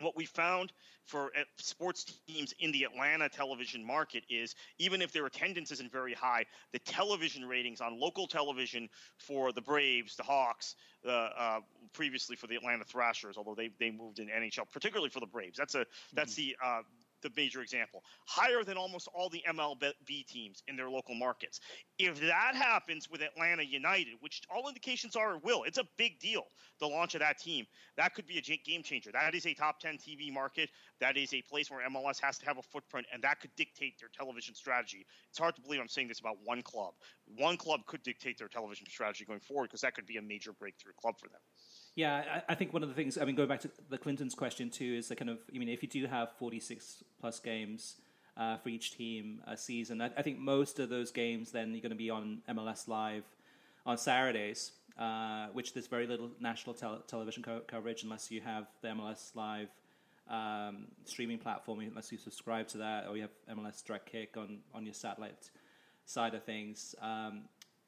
[0.00, 0.72] What we found
[1.04, 5.92] for uh, sports teams in the Atlanta television market is even if their attendance isn't
[5.92, 10.74] very high, the television ratings on local television for the Braves, the Hawks,
[11.06, 11.60] uh, uh,
[11.92, 15.56] previously for the Atlanta Thrashers, although they, they moved in NHL, particularly for the Braves.
[15.56, 16.54] That's a that's mm-hmm.
[16.60, 16.82] the uh,
[17.24, 21.58] the major example, higher than almost all the MLB teams in their local markets.
[21.98, 26.20] If that happens with Atlanta United, which all indications are it will, it's a big
[26.20, 26.44] deal,
[26.78, 27.66] the launch of that team.
[27.96, 29.10] That could be a game changer.
[29.12, 30.70] That is a top 10 TV market.
[31.00, 33.98] That is a place where MLS has to have a footprint, and that could dictate
[33.98, 35.06] their television strategy.
[35.30, 36.94] It's hard to believe I'm saying this about one club.
[37.36, 40.52] One club could dictate their television strategy going forward because that could be a major
[40.52, 41.40] breakthrough club for them.
[41.94, 44.34] Yeah, I, I, think one of the things, I mean, going back to the Clinton's
[44.34, 47.96] question too, is the kind of, I mean, if you do have 46 plus games
[48.36, 51.80] uh, for each team a season, I, I, think most of those games then you're
[51.80, 53.22] going to be on MLS Live
[53.86, 56.74] on Saturdays, uh, which there's very little national
[57.06, 59.68] television co- coverage unless you have the MLS Live
[60.28, 64.58] um, streaming platform, unless you subscribe to that, or you have MLS Direct Kick on,
[64.74, 65.50] on your satellite
[66.06, 66.94] side of things.
[67.00, 67.42] Um,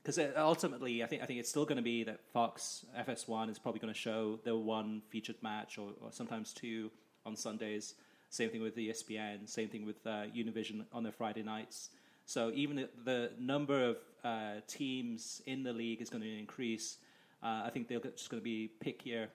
[0.06, 3.58] because ultimately, I think I think it's still going to be that Fox FS1 is
[3.58, 6.92] probably going to show the one featured match or, or, sometimes two
[7.24, 7.94] on Sundays.
[8.30, 9.48] Same thing with ESPN.
[9.48, 11.90] Same thing with uh, Univision on their Friday nights.
[12.24, 16.98] So even the, the number of uh, teams in the league is going to increase.
[17.42, 19.26] Uh, I think they're just going to be pickier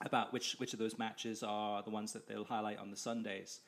[0.00, 3.60] about which which of those matches are the ones that they'll highlight on the Sundays.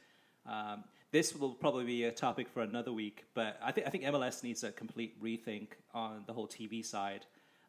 [0.46, 4.04] Um, this will probably be a topic for another week, but I think I think
[4.04, 7.26] MLS needs a complete rethink on the whole TV side.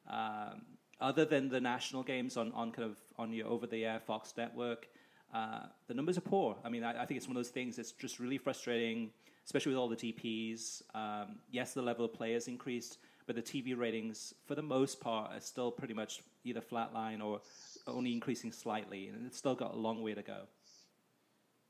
[0.10, 0.62] Um,
[1.02, 4.34] other than the national games on, on kind of on your over the air Fox
[4.38, 4.88] network,
[5.34, 6.56] uh, the numbers are poor.
[6.64, 9.10] I mean, I, I, think it's one of those things that's just really frustrating,
[9.44, 10.84] especially with all the DPs.
[10.96, 15.02] Um, yes, the level of play has increased, but the TV ratings, for the most
[15.02, 17.42] part, are still pretty much either flatline or
[17.88, 20.44] only increasing slightly, and it's still got a long way to go.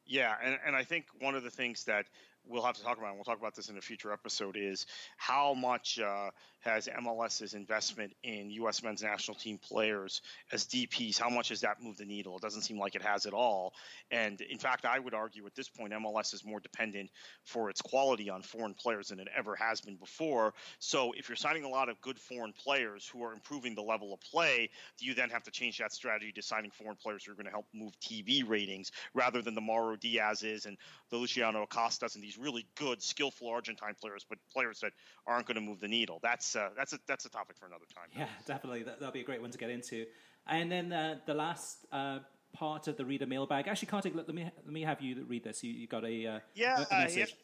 [0.05, 2.05] Yeah, and, and I think one of the things that
[2.47, 4.85] we'll have to talk about, and we'll talk about this in a future episode, is
[5.17, 6.29] how much uh,
[6.63, 8.83] has MLS's investment in U.S.
[8.83, 10.21] men's national team players
[10.51, 12.37] as DPs, how much has that moved the needle?
[12.37, 13.73] It doesn't seem like it has at all.
[14.11, 17.09] And in fact, I would argue at this point, MLS is more dependent
[17.43, 20.53] for its quality on foreign players than it ever has been before.
[20.79, 24.13] So if you're signing a lot of good foreign players who are improving the level
[24.13, 27.33] of play, do you then have to change that strategy to signing foreign players who
[27.33, 30.77] are going to help move TV ratings rather than the Mauro Diaz's and
[31.09, 34.91] the Luciano Acostas and these really good, skillful Argentine players, but players that
[35.27, 36.19] aren't going to move the needle?
[36.21, 38.09] That's uh, that's a that's a topic for another time.
[38.15, 38.83] Yeah, definitely.
[38.83, 40.05] That, will be a great one to get into.
[40.47, 42.19] And then uh, the last uh,
[42.53, 43.67] part of the reader mailbag.
[43.67, 45.63] Actually, Kartik, let, let me let me have you read this.
[45.63, 47.21] You, you got a uh, yeah, a, a message.
[47.21, 47.35] Uh, yeah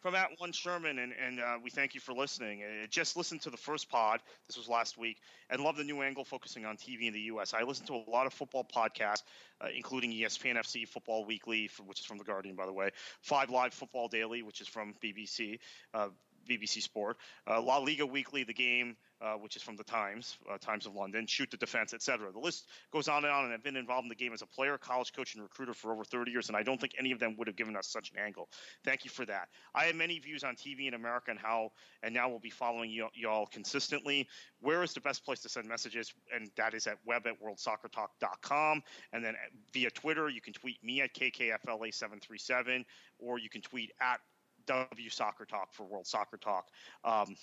[0.00, 2.62] from at one Sherman, and, and uh, we thank you for listening.
[2.62, 4.20] Uh, just listened to the first pod.
[4.46, 5.18] This was last week,
[5.50, 7.54] and love the new angle focusing on TV in the U.S.
[7.54, 9.22] I listen to a lot of football podcasts,
[9.60, 12.90] uh, including ESPN FC Football Weekly, which is from the Guardian, by the way.
[13.22, 15.58] Five Live Football Daily, which is from BBC.
[15.92, 16.08] Uh,
[16.48, 20.58] BBC Sport, uh, La Liga Weekly, The Game, uh, which is from the Times, uh,
[20.58, 22.30] Times of London, Shoot the Defense, etc.
[22.32, 23.44] The list goes on and on.
[23.44, 25.92] And I've been involved in the game as a player, college coach, and recruiter for
[25.92, 28.10] over 30 years, and I don't think any of them would have given us such
[28.12, 28.48] an angle.
[28.84, 29.48] Thank you for that.
[29.74, 32.90] I have many views on TV in America and how, and now we'll be following
[32.90, 34.28] y- y'all consistently.
[34.60, 36.12] Where is the best place to send messages?
[36.34, 38.82] And that is at web at worldsoccertalk.com.
[39.12, 39.34] And then
[39.72, 42.84] via Twitter, you can tweet me at KKFLA737,
[43.18, 44.20] or you can tweet at
[44.66, 46.68] W Soccer Talk for World Soccer Talk.
[47.04, 47.36] Um,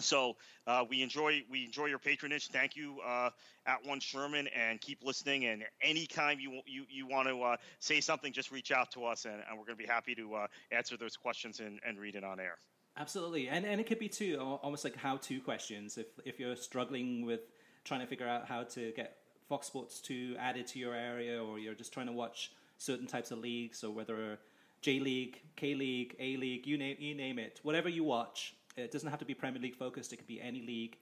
[0.00, 0.36] so
[0.66, 2.48] uh, we enjoy we enjoy your patronage.
[2.48, 3.30] Thank you uh,
[3.66, 5.46] at One Sherman, and keep listening.
[5.46, 9.24] And anytime you you, you want to uh, say something, just reach out to us,
[9.24, 12.16] and, and we're going to be happy to uh, answer those questions and, and read
[12.16, 12.56] it on air.
[12.96, 15.98] Absolutely, and and it could be too almost like how to questions.
[15.98, 17.40] If if you're struggling with
[17.84, 19.16] trying to figure out how to get
[19.48, 23.30] Fox Sports two added to your area, or you're just trying to watch certain types
[23.30, 24.38] of leagues, or whether
[24.80, 28.90] J League, K League, A League, you name you name it, whatever you watch it
[28.90, 30.12] doesn't have to be Premier League focused.
[30.12, 30.96] It could be any league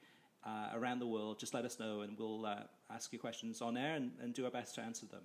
[0.45, 1.39] uh, around the world.
[1.39, 4.45] Just let us know, and we'll uh, ask you questions on air and, and, do
[4.45, 5.21] our best to answer them.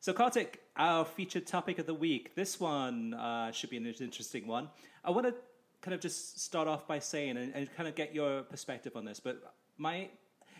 [0.00, 2.34] So, Kartik, our featured topic of the week.
[2.34, 4.68] This one uh, should be an interesting one.
[5.04, 5.34] I want to
[5.80, 9.04] kind of just start off by saying and, and, kind of get your perspective on
[9.04, 9.18] this.
[9.18, 9.42] But
[9.78, 10.08] my,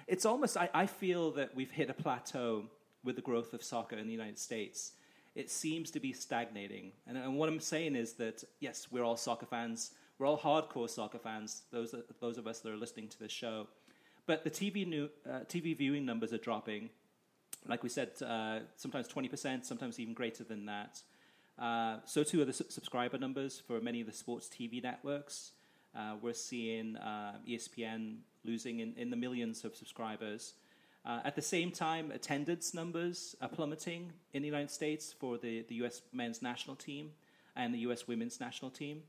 [0.06, 2.64] it's almost I, I feel that we've hit a plateau
[3.04, 4.92] with the growth of soccer in the United States.
[5.34, 9.16] It seems to be stagnating, and, and what I'm saying is that yes, we're all
[9.16, 13.18] soccer fans we're all hardcore soccer fans, those, those of us that are listening to
[13.18, 13.66] this show.
[14.26, 16.90] But the TV, new, uh, TV viewing numbers are dropping.
[17.66, 21.00] Like we said, uh, sometimes 20%, sometimes even greater than that.
[21.58, 25.52] Uh, so too are the su- subscriber numbers for many of the sports TV networks.
[25.96, 30.52] Uh, we're seeing uh, ESPN losing in, in the millions of subscribers.
[31.04, 35.64] Uh, at the same time, attendance numbers are plummeting in the United States for the,
[35.68, 37.12] the US men's national team
[37.56, 39.02] and the US women's national team.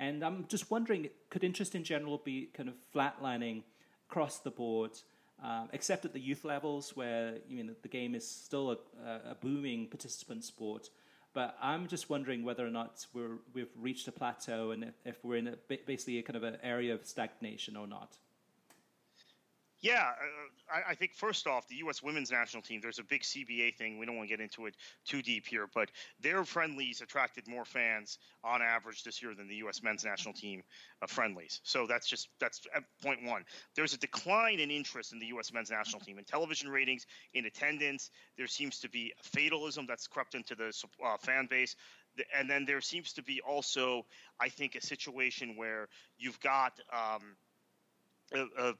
[0.00, 3.64] And I'm just wondering, could interest in general be kind of flatlining
[4.08, 4.92] across the board,
[5.44, 8.76] uh, except at the youth levels where you know, the game is still a,
[9.32, 10.88] a, booming participant sport?
[11.34, 15.22] But I'm just wondering whether or not we're, we've reached a plateau and if, if
[15.22, 18.16] we're in a, basically a kind of an area of stagnation or not.
[19.82, 22.02] Yeah, uh, I, I, think first off, the U.S.
[22.02, 23.98] women's national team, there's a big CBA thing.
[23.98, 24.74] We don't want to get into it
[25.06, 29.56] too deep here, but their friendlies attracted more fans on average this year than the
[29.56, 29.82] U.S.
[29.82, 30.62] men's national team
[31.00, 31.60] uh, friendlies.
[31.64, 32.60] So that's just that's
[33.02, 33.44] point one.
[33.74, 35.50] There's a decline in interest in the U.S.
[35.50, 38.10] men's national team in television ratings, in attendance.
[38.36, 40.74] There seems to be fatalism that's crept into the
[41.04, 41.74] uh, fan base
[42.36, 44.04] and then there seems to be also,
[44.40, 47.36] I think, a situation where you've got um,
[48.32, 48.74] a, a,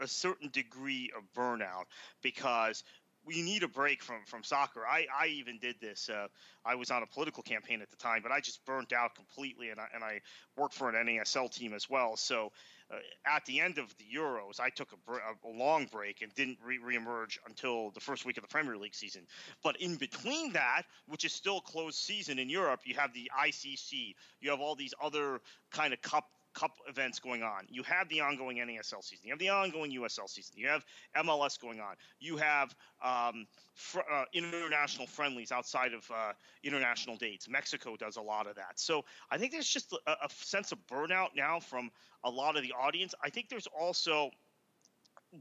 [0.00, 1.84] a certain degree of burnout
[2.22, 2.82] because
[3.26, 4.86] we need a break from from soccer.
[4.86, 6.08] I, I even did this.
[6.08, 6.28] Uh,
[6.64, 9.70] I was on a political campaign at the time, but I just burnt out completely,
[9.70, 10.20] and I, and I
[10.56, 12.16] worked for an NASL team as well.
[12.16, 12.52] So
[12.90, 16.58] uh, at the end of the Euros, I took a, a long break and didn't
[16.64, 19.22] re- reemerge until the first week of the Premier League season.
[19.62, 24.14] But in between that, which is still closed season in Europe, you have the ICC,
[24.40, 25.40] you have all these other
[25.72, 26.26] kind of cup
[26.56, 27.66] cup events going on.
[27.68, 29.26] You have the ongoing NASL season.
[29.26, 30.54] You have the ongoing USL season.
[30.56, 30.84] You have
[31.16, 31.96] MLS going on.
[32.18, 36.32] You have um, fr- uh, international friendlies outside of uh,
[36.64, 37.48] international dates.
[37.48, 38.80] Mexico does a lot of that.
[38.80, 41.90] So I think there's just a, a sense of burnout now from
[42.24, 43.14] a lot of the audience.
[43.22, 44.30] I think there's also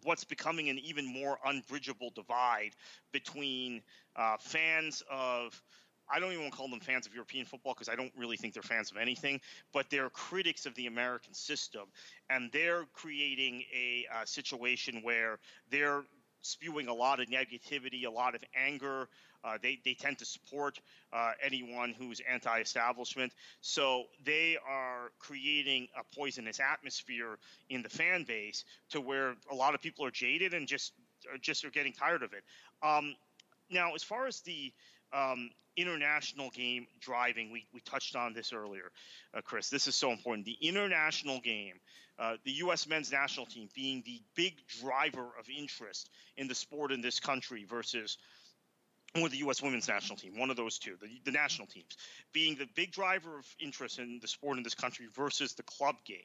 [0.04, 2.72] what's becoming an even more unbridgeable divide
[3.14, 3.82] between
[4.16, 5.62] uh, fans of
[6.12, 8.38] I don't even want to call them fans of European football because I don't really
[8.38, 9.42] think they're fans of anything,
[9.74, 11.84] but they're critics of the American system.
[12.30, 15.40] And they're creating a uh, situation where
[15.72, 16.04] they're
[16.42, 19.10] spewing a lot of negativity, a lot of anger.
[19.44, 20.80] Uh, they, they tend to support
[21.14, 23.34] uh, anyone who's anti establishment.
[23.62, 27.38] So they are creating a poisonous atmosphere
[27.70, 30.94] in the fan base to where a lot of people are jaded and just,
[31.42, 32.44] just are getting tired of it.
[32.86, 33.16] Um,
[33.70, 34.72] now, as far as the
[35.16, 37.52] um, international game driving.
[37.52, 38.92] We, we touched on this earlier,
[39.34, 39.70] uh, Chris.
[39.70, 40.46] This is so important.
[40.46, 41.76] The international game,
[42.20, 42.88] uh, the U.S.
[42.88, 47.66] men's national team being the big driver of interest in the sport in this country
[47.68, 48.18] versus
[49.22, 49.62] or the U.S.
[49.62, 51.96] women's national team, one of those two, the, the national teams,
[52.34, 55.96] being the big driver of interest in the sport in this country versus the club
[56.06, 56.18] game.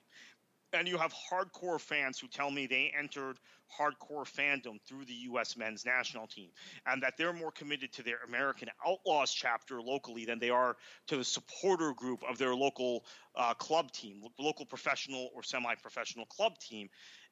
[0.73, 3.39] And you have hardcore fans who tell me they entered
[3.79, 5.57] hardcore fandom through the U.S.
[5.57, 6.51] men's national team,
[6.87, 10.77] and that they're more committed to their American Outlaws chapter locally than they are
[11.09, 13.05] to the supporter group of their local
[13.37, 16.89] uh, club team, local professional or semi-professional club team.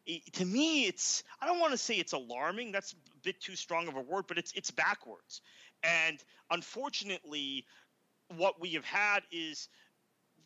[0.07, 2.72] It, to me, it's I don't want to say it's alarming.
[2.72, 5.43] That's a bit too strong of a word, but it's it's backwards.
[5.82, 6.18] And
[6.51, 7.66] unfortunately,
[8.36, 9.68] what we have had is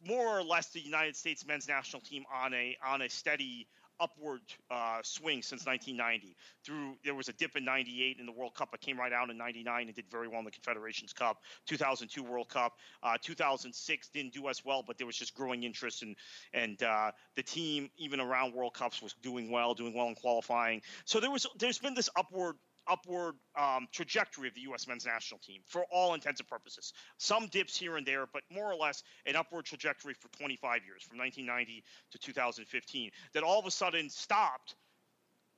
[0.06, 3.68] more or less the United States men's national team on a on a steady
[4.00, 4.40] upward
[4.70, 6.36] uh, swing since 1990.
[6.64, 8.70] Through there was a dip in '98 in the World Cup.
[8.74, 11.38] It came right out in '99 and did very well in the Confederations Cup.
[11.66, 12.72] 2002 World Cup.
[13.02, 16.16] Uh, 2006 didn't do as well, but there was just growing interest and
[16.52, 20.82] and uh, the team even around World Cups was doing well, doing well in qualifying.
[21.04, 22.56] So there was there's been this upward
[22.88, 24.86] upward um, trajectory of the U.S.
[24.88, 26.92] men's national team for all intents and purposes.
[27.18, 31.02] Some dips here and there, but more or less an upward trajectory for 25 years,
[31.02, 34.76] from 1990 to 2015, that all of a sudden stopped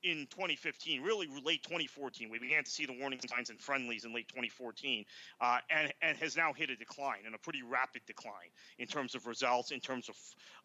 [0.04, 2.28] in 2015, really late 2014.
[2.30, 5.04] We began to see the warning signs and friendlies in late 2014,
[5.40, 9.14] uh, and, and has now hit a decline and a pretty rapid decline in terms
[9.14, 10.16] of results, in terms of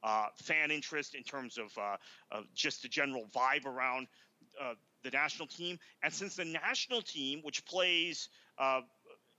[0.03, 1.95] uh, fan interest, in terms of, uh,
[2.31, 4.07] of just the general vibe around
[4.61, 4.73] uh,
[5.03, 5.79] the national team.
[6.03, 8.81] And since the national team, which plays uh,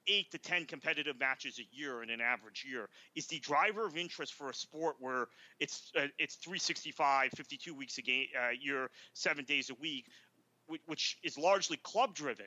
[0.06, 3.96] eight to 10 competitive matches a year in an average year, is the driver of
[3.96, 8.90] interest for a sport where it's, uh, it's 365, 52 weeks a game, uh, year,
[9.12, 10.06] seven days a week,
[10.86, 12.46] which is largely club driven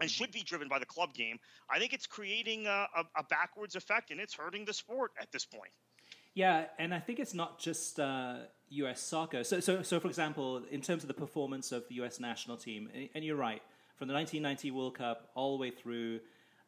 [0.00, 1.38] and should be driven by the club game.
[1.70, 5.32] I think it's creating a, a, a backwards effect and it's hurting the sport at
[5.32, 5.70] this point.
[6.36, 8.34] Yeah, and I think it's not just uh,
[8.68, 9.00] U.S.
[9.00, 9.42] soccer.
[9.42, 12.20] So, so, so, for example, in terms of the performance of the U.S.
[12.20, 13.62] national team, and you're right,
[13.96, 16.20] from the 1990 World Cup all the way through.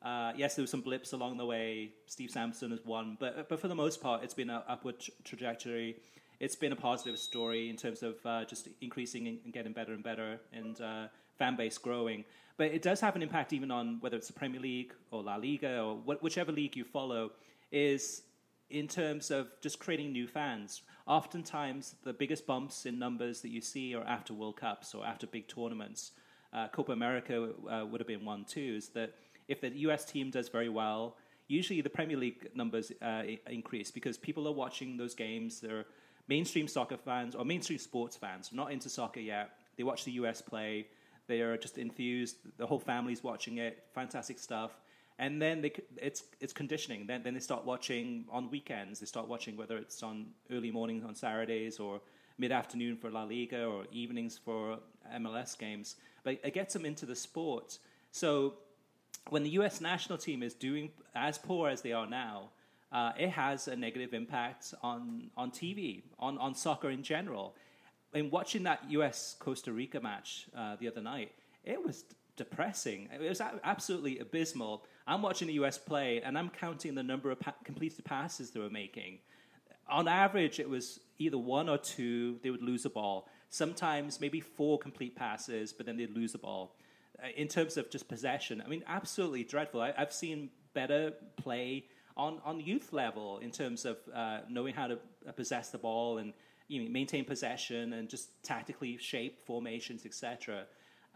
[0.02, 1.90] Uh, yes, there were some blips along the way.
[2.06, 5.12] Steve Sampson has won, but but for the most part, it's been an upward tra-
[5.22, 5.96] trajectory.
[6.40, 10.02] It's been a positive story in terms of uh, just increasing and getting better and
[10.02, 12.24] better, and uh, fan base growing.
[12.56, 15.36] But it does have an impact even on whether it's the Premier League or La
[15.36, 17.32] Liga or wh- whichever league you follow.
[17.70, 18.22] Is
[18.70, 20.82] in terms of just creating new fans.
[21.06, 25.26] Oftentimes, the biggest bumps in numbers that you see are after World Cups or after
[25.26, 26.12] big tournaments.
[26.52, 28.74] Uh, Copa America uh, would have been one too.
[28.76, 29.14] Is that
[29.48, 31.16] if the US team does very well,
[31.46, 35.60] usually the Premier League numbers uh, increase because people are watching those games.
[35.60, 35.86] They're
[36.28, 39.52] mainstream soccer fans or mainstream sports fans, not into soccer yet.
[39.76, 40.88] They watch the US play.
[41.26, 42.36] They are just enthused.
[42.58, 43.84] The whole family's watching it.
[43.94, 44.72] Fantastic stuff
[45.18, 47.06] and then they, it's it's conditioning.
[47.06, 49.00] Then then they start watching on weekends.
[49.00, 52.00] They start watching whether it's on early mornings on Saturdays or
[52.38, 54.78] mid afternoon for La Liga or evenings for
[55.16, 55.96] MLS games.
[56.22, 57.78] But it gets them into the sport.
[58.12, 58.54] So
[59.30, 59.80] when the U.S.
[59.80, 62.50] national team is doing as poor as they are now,
[62.92, 67.56] uh, it has a negative impact on on TV, on on soccer in general.
[68.14, 69.36] In watching that U.S.
[69.38, 71.32] Costa Rica match uh, the other night,
[71.64, 72.04] it was
[72.38, 73.08] depressing.
[73.12, 74.84] It was absolutely abysmal.
[75.06, 78.60] I'm watching the US play and I'm counting the number of pa- completed passes they
[78.60, 79.18] were making.
[79.90, 83.28] On average, it was either one or two, they would lose a ball.
[83.50, 86.76] Sometimes maybe four complete passes, but then they'd lose the ball.
[87.22, 89.80] Uh, in terms of just possession, I mean, absolutely dreadful.
[89.80, 91.86] I, have seen better play
[92.16, 96.18] on, on youth level in terms of uh, knowing how to uh, possess the ball
[96.18, 96.32] and
[96.68, 100.66] you know, maintain possession and just tactically shape formations, etc.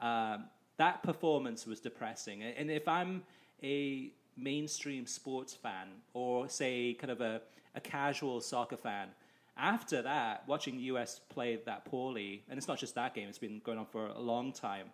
[0.00, 0.46] Um,
[0.78, 2.42] that performance was depressing.
[2.42, 3.22] And if I'm
[3.62, 7.42] a mainstream sports fan or say kind of a,
[7.74, 9.08] a casual soccer fan,
[9.56, 13.38] after that, watching the US play that poorly, and it's not just that game, it's
[13.38, 14.86] been going on for a long time.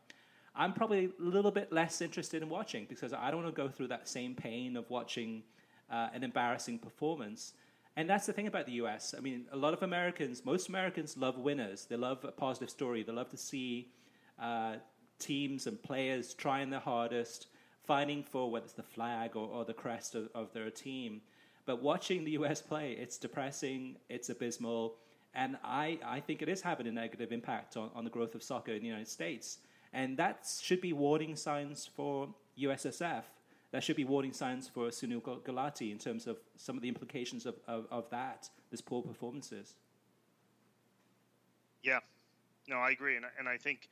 [0.55, 3.69] I'm probably a little bit less interested in watching because I don't want to go
[3.69, 5.45] through that same pain of watching
[5.91, 7.53] uh, an embarrassing performance.
[7.97, 9.15] And that's the thing about the US.
[9.17, 11.85] I mean, a lot of Americans, most Americans love winners.
[11.85, 13.05] They love a positive story.
[13.05, 13.89] They love to see
[14.41, 14.77] uh,
[15.19, 17.49] teams and players trying their hardest,
[17.85, 21.21] fighting for whether it's the flag or, or the crest of, of their team.
[21.67, 24.97] But watching the US play, it's depressing, it's abysmal,
[25.35, 28.43] and I, I think it is having a negative impact on, on the growth of
[28.43, 29.59] soccer in the United States.
[29.93, 33.23] And that should be warning signs for USSF.
[33.71, 37.45] That should be warning signs for Sunil Gulati in terms of some of the implications
[37.45, 39.75] of, of, of that, this poor performances.
[41.83, 42.01] Yeah,
[42.67, 43.89] no, I agree, and and I think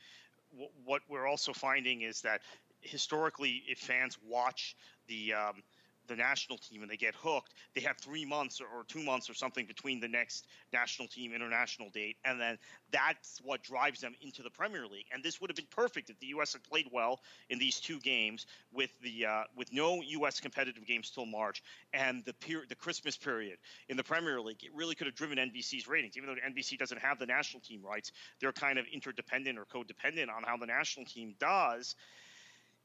[0.85, 2.41] what we're also finding is that
[2.81, 4.77] historically, if fans watch
[5.09, 5.63] the um,
[6.07, 9.29] the national team and they get hooked, they have three months or, or, two months
[9.29, 12.59] or something between the next national team international date, and then
[12.93, 15.07] that's what drives them into the Premier League.
[15.13, 16.53] And this would have been perfect if the U.S.
[16.53, 20.41] had played well in these two games with the uh, with no U.S.
[20.41, 24.63] competitive games till March and the period, the Christmas period in the Premier League.
[24.63, 27.83] It really could have driven NBC's ratings, even though NBC doesn't have the national team
[27.83, 28.13] rights.
[28.41, 31.95] They're kind of interdependent or codependent on how the national team does.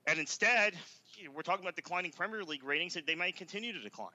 [0.08, 0.74] And instead,
[1.34, 4.10] we're talking about declining Premier League ratings, and they might continue to decline.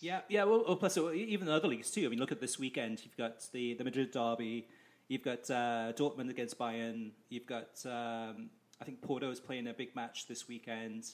[0.00, 0.44] Yeah, yeah.
[0.44, 2.04] Well, plus even the other leagues too.
[2.04, 3.00] I mean, look at this weekend.
[3.04, 4.68] You've got the the Madrid derby.
[5.08, 7.10] You've got uh, Dortmund against Bayern.
[7.28, 11.04] You've got um, I think Porto is playing a big match this weekend,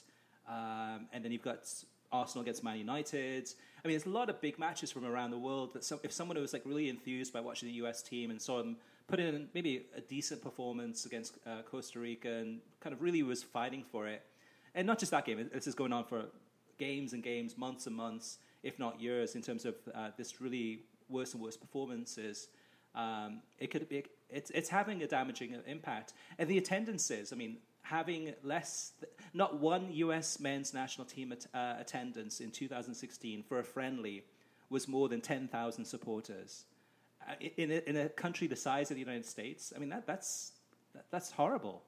[0.47, 1.59] um, and then you've got
[2.11, 3.49] Arsenal against Man United.
[3.83, 5.73] I mean, there's a lot of big matches from around the world.
[5.73, 8.01] That if someone was like really enthused by watching the U.S.
[8.01, 8.77] team and saw them
[9.11, 13.43] put in maybe a decent performance against uh, Costa Rica and kind of really was
[13.43, 14.23] fighting for it,
[14.73, 15.49] and not just that game.
[15.53, 16.25] This is going on for
[16.77, 20.83] games and games, months and months, if not years, in terms of uh, this really
[21.09, 22.47] worse and worse performances.
[22.95, 27.33] Um, it could be it's it's having a damaging impact, and the attendances.
[27.33, 28.93] I mean, having less,
[29.33, 30.39] not one U.S.
[30.39, 34.23] men's national team at, uh, attendance in 2016 for a friendly
[34.69, 36.63] was more than 10,000 supporters.
[37.29, 40.07] Uh, in, a, in a country the size of the United States, I mean that
[40.07, 40.53] that's
[40.93, 41.83] that, that's horrible.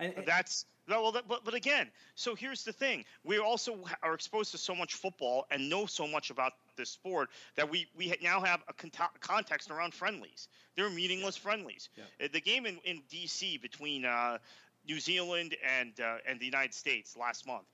[0.00, 4.14] And, that's no, well, that, but but again, so here's the thing: we also are
[4.14, 8.14] exposed to so much football and know so much about this sport that we we
[8.22, 10.48] now have a con- context around friendlies.
[10.76, 11.42] They're meaningless yeah.
[11.42, 11.88] friendlies.
[11.96, 12.26] Yeah.
[12.26, 13.58] Uh, the game in, in D.C.
[13.58, 14.38] between uh,
[14.86, 17.64] New Zealand and uh, and the United States last month,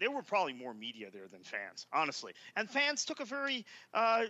[0.00, 2.32] there were probably more media there than fans, honestly.
[2.56, 3.64] And fans took a very
[3.94, 4.24] uh,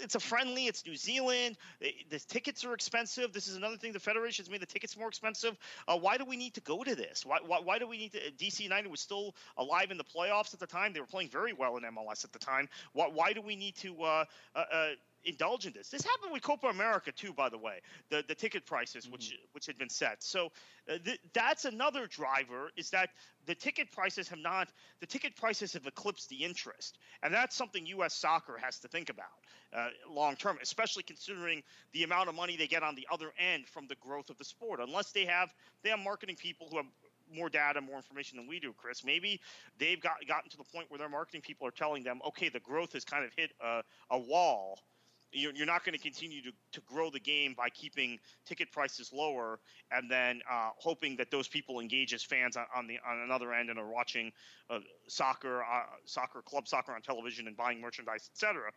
[0.00, 0.66] it's a friendly.
[0.66, 1.56] It's New Zealand.
[1.80, 3.32] The tickets are expensive.
[3.32, 3.92] This is another thing.
[3.92, 5.56] The federation has made the tickets more expensive.
[5.86, 7.24] Uh, why do we need to go to this?
[7.24, 8.18] Why, why, why do we need to?
[8.32, 10.92] DC United was still alive in the playoffs at the time.
[10.92, 12.68] They were playing very well in MLS at the time.
[12.92, 14.02] Why, why do we need to?
[14.02, 14.24] Uh,
[14.54, 14.86] uh, uh
[15.24, 15.88] indulge in this.
[15.88, 17.80] This happened with Copa America too, by the way.
[18.10, 19.12] The the ticket prices, mm-hmm.
[19.12, 20.22] which which had been set.
[20.22, 20.50] So
[20.88, 22.70] uh, th- that's another driver.
[22.76, 23.10] Is that
[23.46, 24.68] the ticket prices have not
[25.00, 28.14] the ticket prices have eclipsed the interest, and that's something U.S.
[28.14, 29.26] Soccer has to think about
[29.72, 31.62] uh, long term, especially considering
[31.92, 34.44] the amount of money they get on the other end from the growth of the
[34.44, 34.80] sport.
[34.80, 35.52] Unless they have
[35.82, 36.86] they have marketing people who have
[37.34, 39.04] more data, more information than we do, Chris.
[39.04, 39.40] Maybe
[39.78, 42.60] they've got gotten to the point where their marketing people are telling them, okay, the
[42.60, 44.78] growth has kind of hit a, a wall
[45.32, 49.12] you're, you're not going to continue to, to grow the game by keeping ticket prices
[49.12, 49.58] lower
[49.90, 53.52] and then uh, hoping that those people engage as fans on, on the on another
[53.52, 54.32] end and are watching
[54.70, 54.78] uh,
[55.08, 58.70] soccer, uh, soccer, club soccer on television and buying merchandise, etc.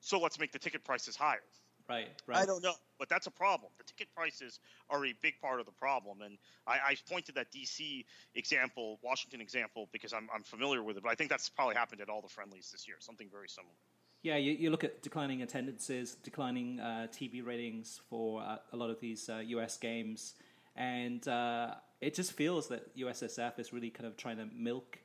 [0.00, 1.42] So let's make the ticket prices higher.
[1.88, 2.38] Right, right.
[2.38, 3.72] I don't know, but that's a problem.
[3.78, 7.32] The ticket prices are a big part of the problem, and I, I point to
[7.32, 8.04] that DC
[8.36, 11.02] example, Washington example, because I'm, I'm familiar with it.
[11.02, 13.74] But I think that's probably happened at all the friendlies this year, something very similar.
[14.22, 18.90] Yeah, you, you, look at declining attendances, declining uh, TV ratings for uh, a lot
[18.90, 20.34] of these uh, US games,
[20.76, 24.98] and uh, it just feels that USSF is really kind of trying to milk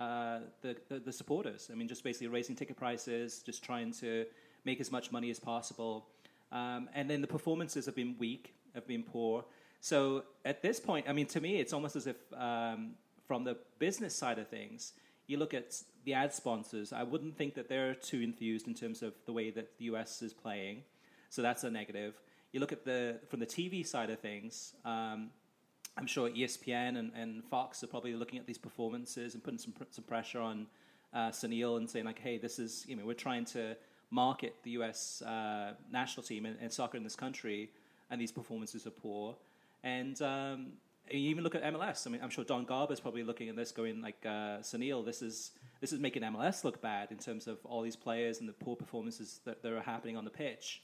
[0.00, 1.68] uh, the, the, the supporters.
[1.70, 4.24] I mean, just basically raising ticket prices, just trying to
[4.64, 6.06] make as much money as possible,
[6.50, 9.44] um, and then the performances have been weak, have been poor.
[9.82, 12.92] So at this point, I mean, to me, it's almost as if um,
[13.26, 14.94] from the business side of things
[15.26, 19.02] you look at the ad sponsors, I wouldn't think that they're too enthused in terms
[19.02, 20.82] of the way that the US is playing.
[21.30, 22.20] So that's a negative.
[22.52, 24.74] You look at the from the TV side of things.
[24.84, 25.30] Um,
[25.96, 29.74] I'm sure ESPN and, and, Fox are probably looking at these performances and putting some
[29.90, 30.66] some pressure on
[31.12, 33.76] uh, Sunil and saying like, hey, this is you know we're trying to
[34.10, 35.22] market the U.S.
[35.22, 37.70] Uh, national team and, and, soccer in this country,
[38.10, 39.36] and these performances are poor.
[39.82, 40.72] And um,
[41.10, 42.06] you even look at MLS.
[42.06, 45.04] I mean, I'm sure Don Garber is probably looking at this, going like, uh, "Sunil,
[45.04, 45.52] this is
[45.82, 48.76] this is making MLS look bad in terms of all these players and the poor
[48.76, 50.82] performances that, that are happening on the pitch."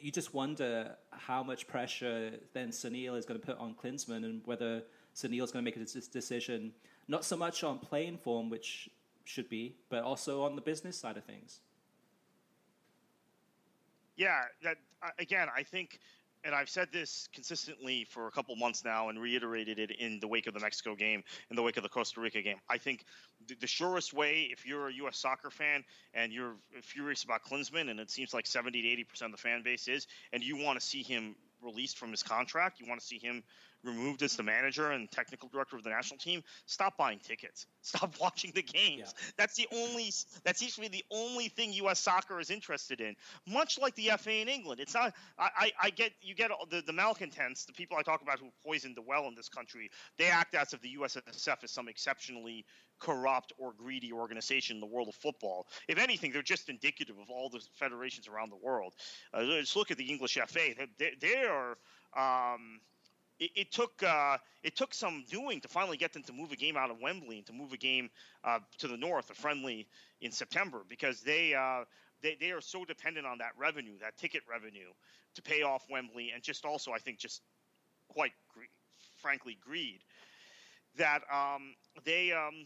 [0.00, 4.42] You just wonder how much pressure then Sunil is going to put on Klinsmann, and
[4.44, 4.82] whether
[5.14, 6.72] Sunil is going to make a decision
[7.06, 8.90] not so much on playing form, which
[9.24, 11.60] should be, but also on the business side of things.
[14.16, 14.76] Yeah, that
[15.18, 16.00] again, I think
[16.44, 20.28] and I've said this consistently for a couple months now and reiterated it in the
[20.28, 22.56] wake of the Mexico game, in the wake of the Costa Rica game.
[22.68, 23.04] I think
[23.48, 25.16] the, the surest way, if you're a U.S.
[25.16, 29.32] soccer fan and you're furious about Klinsmann, and it seems like 70 to 80 percent
[29.32, 32.78] of the fan base is, and you want to see him released from his contract.
[32.80, 33.42] You want to see him
[33.84, 37.66] removed as the manager and technical director of the national team, stop buying tickets.
[37.84, 39.14] Stop watching the games.
[39.14, 39.32] Yeah.
[39.36, 40.10] That's the only
[40.44, 43.14] that seems to be the only thing US soccer is interested in.
[43.46, 44.80] Much like the FA in England.
[44.80, 48.22] It's not I, I, I get you get the, the malcontents, the people I talk
[48.22, 51.70] about who poisoned the well in this country, they act as if the USSF is
[51.70, 52.64] some exceptionally
[53.00, 55.66] corrupt or greedy organization in the world of football.
[55.88, 58.94] If anything, they're just indicative of all the federations around the world.
[59.32, 60.70] Uh, just look at the English FA.
[60.98, 61.76] They, they are
[62.16, 62.80] um,
[63.38, 66.56] it, it took uh, it took some doing to finally get them to move a
[66.56, 68.10] game out of Wembley and to move a game
[68.44, 69.86] uh, to the north, a friendly
[70.20, 71.84] in September, because they, uh,
[72.22, 74.90] they they are so dependent on that revenue, that ticket revenue,
[75.34, 77.42] to pay off Wembley, and just also I think just
[78.08, 78.32] quite
[79.18, 80.00] frankly greed
[80.96, 81.74] that um,
[82.04, 82.32] they.
[82.32, 82.64] Um,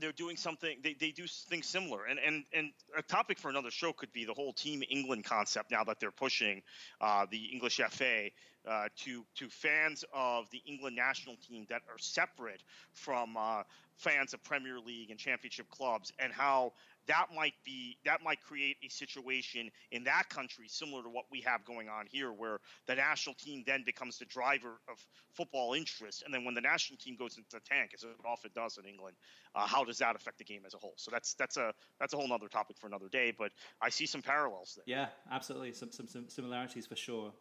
[0.00, 3.70] they're doing something they, they do things similar and, and and a topic for another
[3.70, 6.62] show could be the whole team england concept now that they're pushing
[7.00, 8.30] uh, the english fa
[8.68, 12.62] uh, to to fans of the England national team that are separate
[12.92, 13.62] from uh,
[13.96, 16.72] fans of Premier League and Championship clubs, and how
[17.06, 21.40] that might be that might create a situation in that country similar to what we
[21.40, 26.22] have going on here, where the national team then becomes the driver of football interest,
[26.24, 28.84] and then when the national team goes into the tank, as it often does in
[28.84, 29.16] England,
[29.54, 30.94] uh, how does that affect the game as a whole?
[30.96, 33.50] So that's that's a that's a whole other topic for another day, but
[33.80, 34.84] I see some parallels there.
[34.86, 37.32] Yeah, absolutely, some some, some similarities for sure.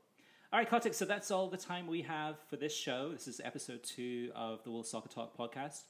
[0.54, 3.12] All right, Kartik, so that's all the time we have for this show.
[3.12, 5.82] This is episode two of the World Soccer Talk podcast.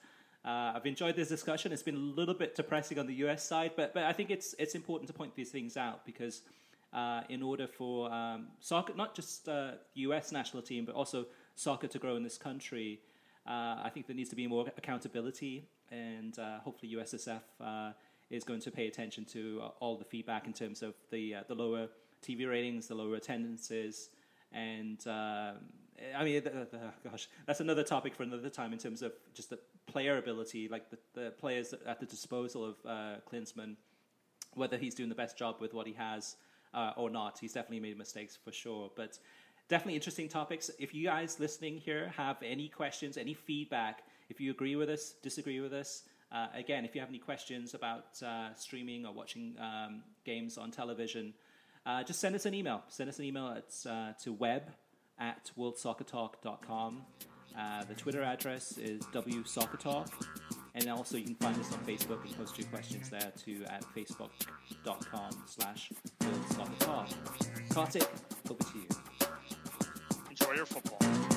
[0.43, 1.71] Uh, I've enjoyed this discussion.
[1.71, 4.55] It's been a little bit depressing on the US side, but, but I think it's,
[4.57, 6.41] it's important to point these things out because
[6.91, 11.85] uh, in order for um, soccer, not just uh, US national team, but also soccer
[11.85, 12.99] to grow in this country,
[13.45, 17.91] uh, I think there needs to be more accountability, and uh, hopefully USSF uh,
[18.31, 21.89] is going to pay attention to all the feedback in terms of the, the lower
[22.23, 24.09] TV ratings, the lower attendances,
[24.51, 25.53] and uh,
[26.15, 29.49] I mean, the, the, gosh, that's another topic for another time in terms of just
[29.49, 33.15] the player ability, like the, the players at the disposal of uh,
[34.53, 36.35] whether he's doing the best job with what he has
[36.73, 37.37] uh, or not.
[37.39, 39.17] He's definitely made mistakes for sure, but
[39.69, 40.69] definitely interesting topics.
[40.79, 45.15] If you guys listening here have any questions, any feedback, if you agree with us,
[45.21, 49.55] disagree with us, uh, again, if you have any questions about uh, streaming or watching
[49.59, 51.33] um, games on television,
[51.87, 52.83] uh, just send us an email.
[52.89, 53.57] Send us an email
[53.89, 54.63] uh, to web
[55.19, 57.01] at worldsoccertalk.com.
[57.57, 60.09] Uh, the Twitter address is wsoccertalk.
[60.75, 63.83] And also you can find us on Facebook and post your questions there too at
[63.95, 67.13] facebook.com slash worldsoccertalk.
[67.69, 68.07] Kartik,
[68.49, 68.87] over to you.
[70.29, 71.36] Enjoy your football.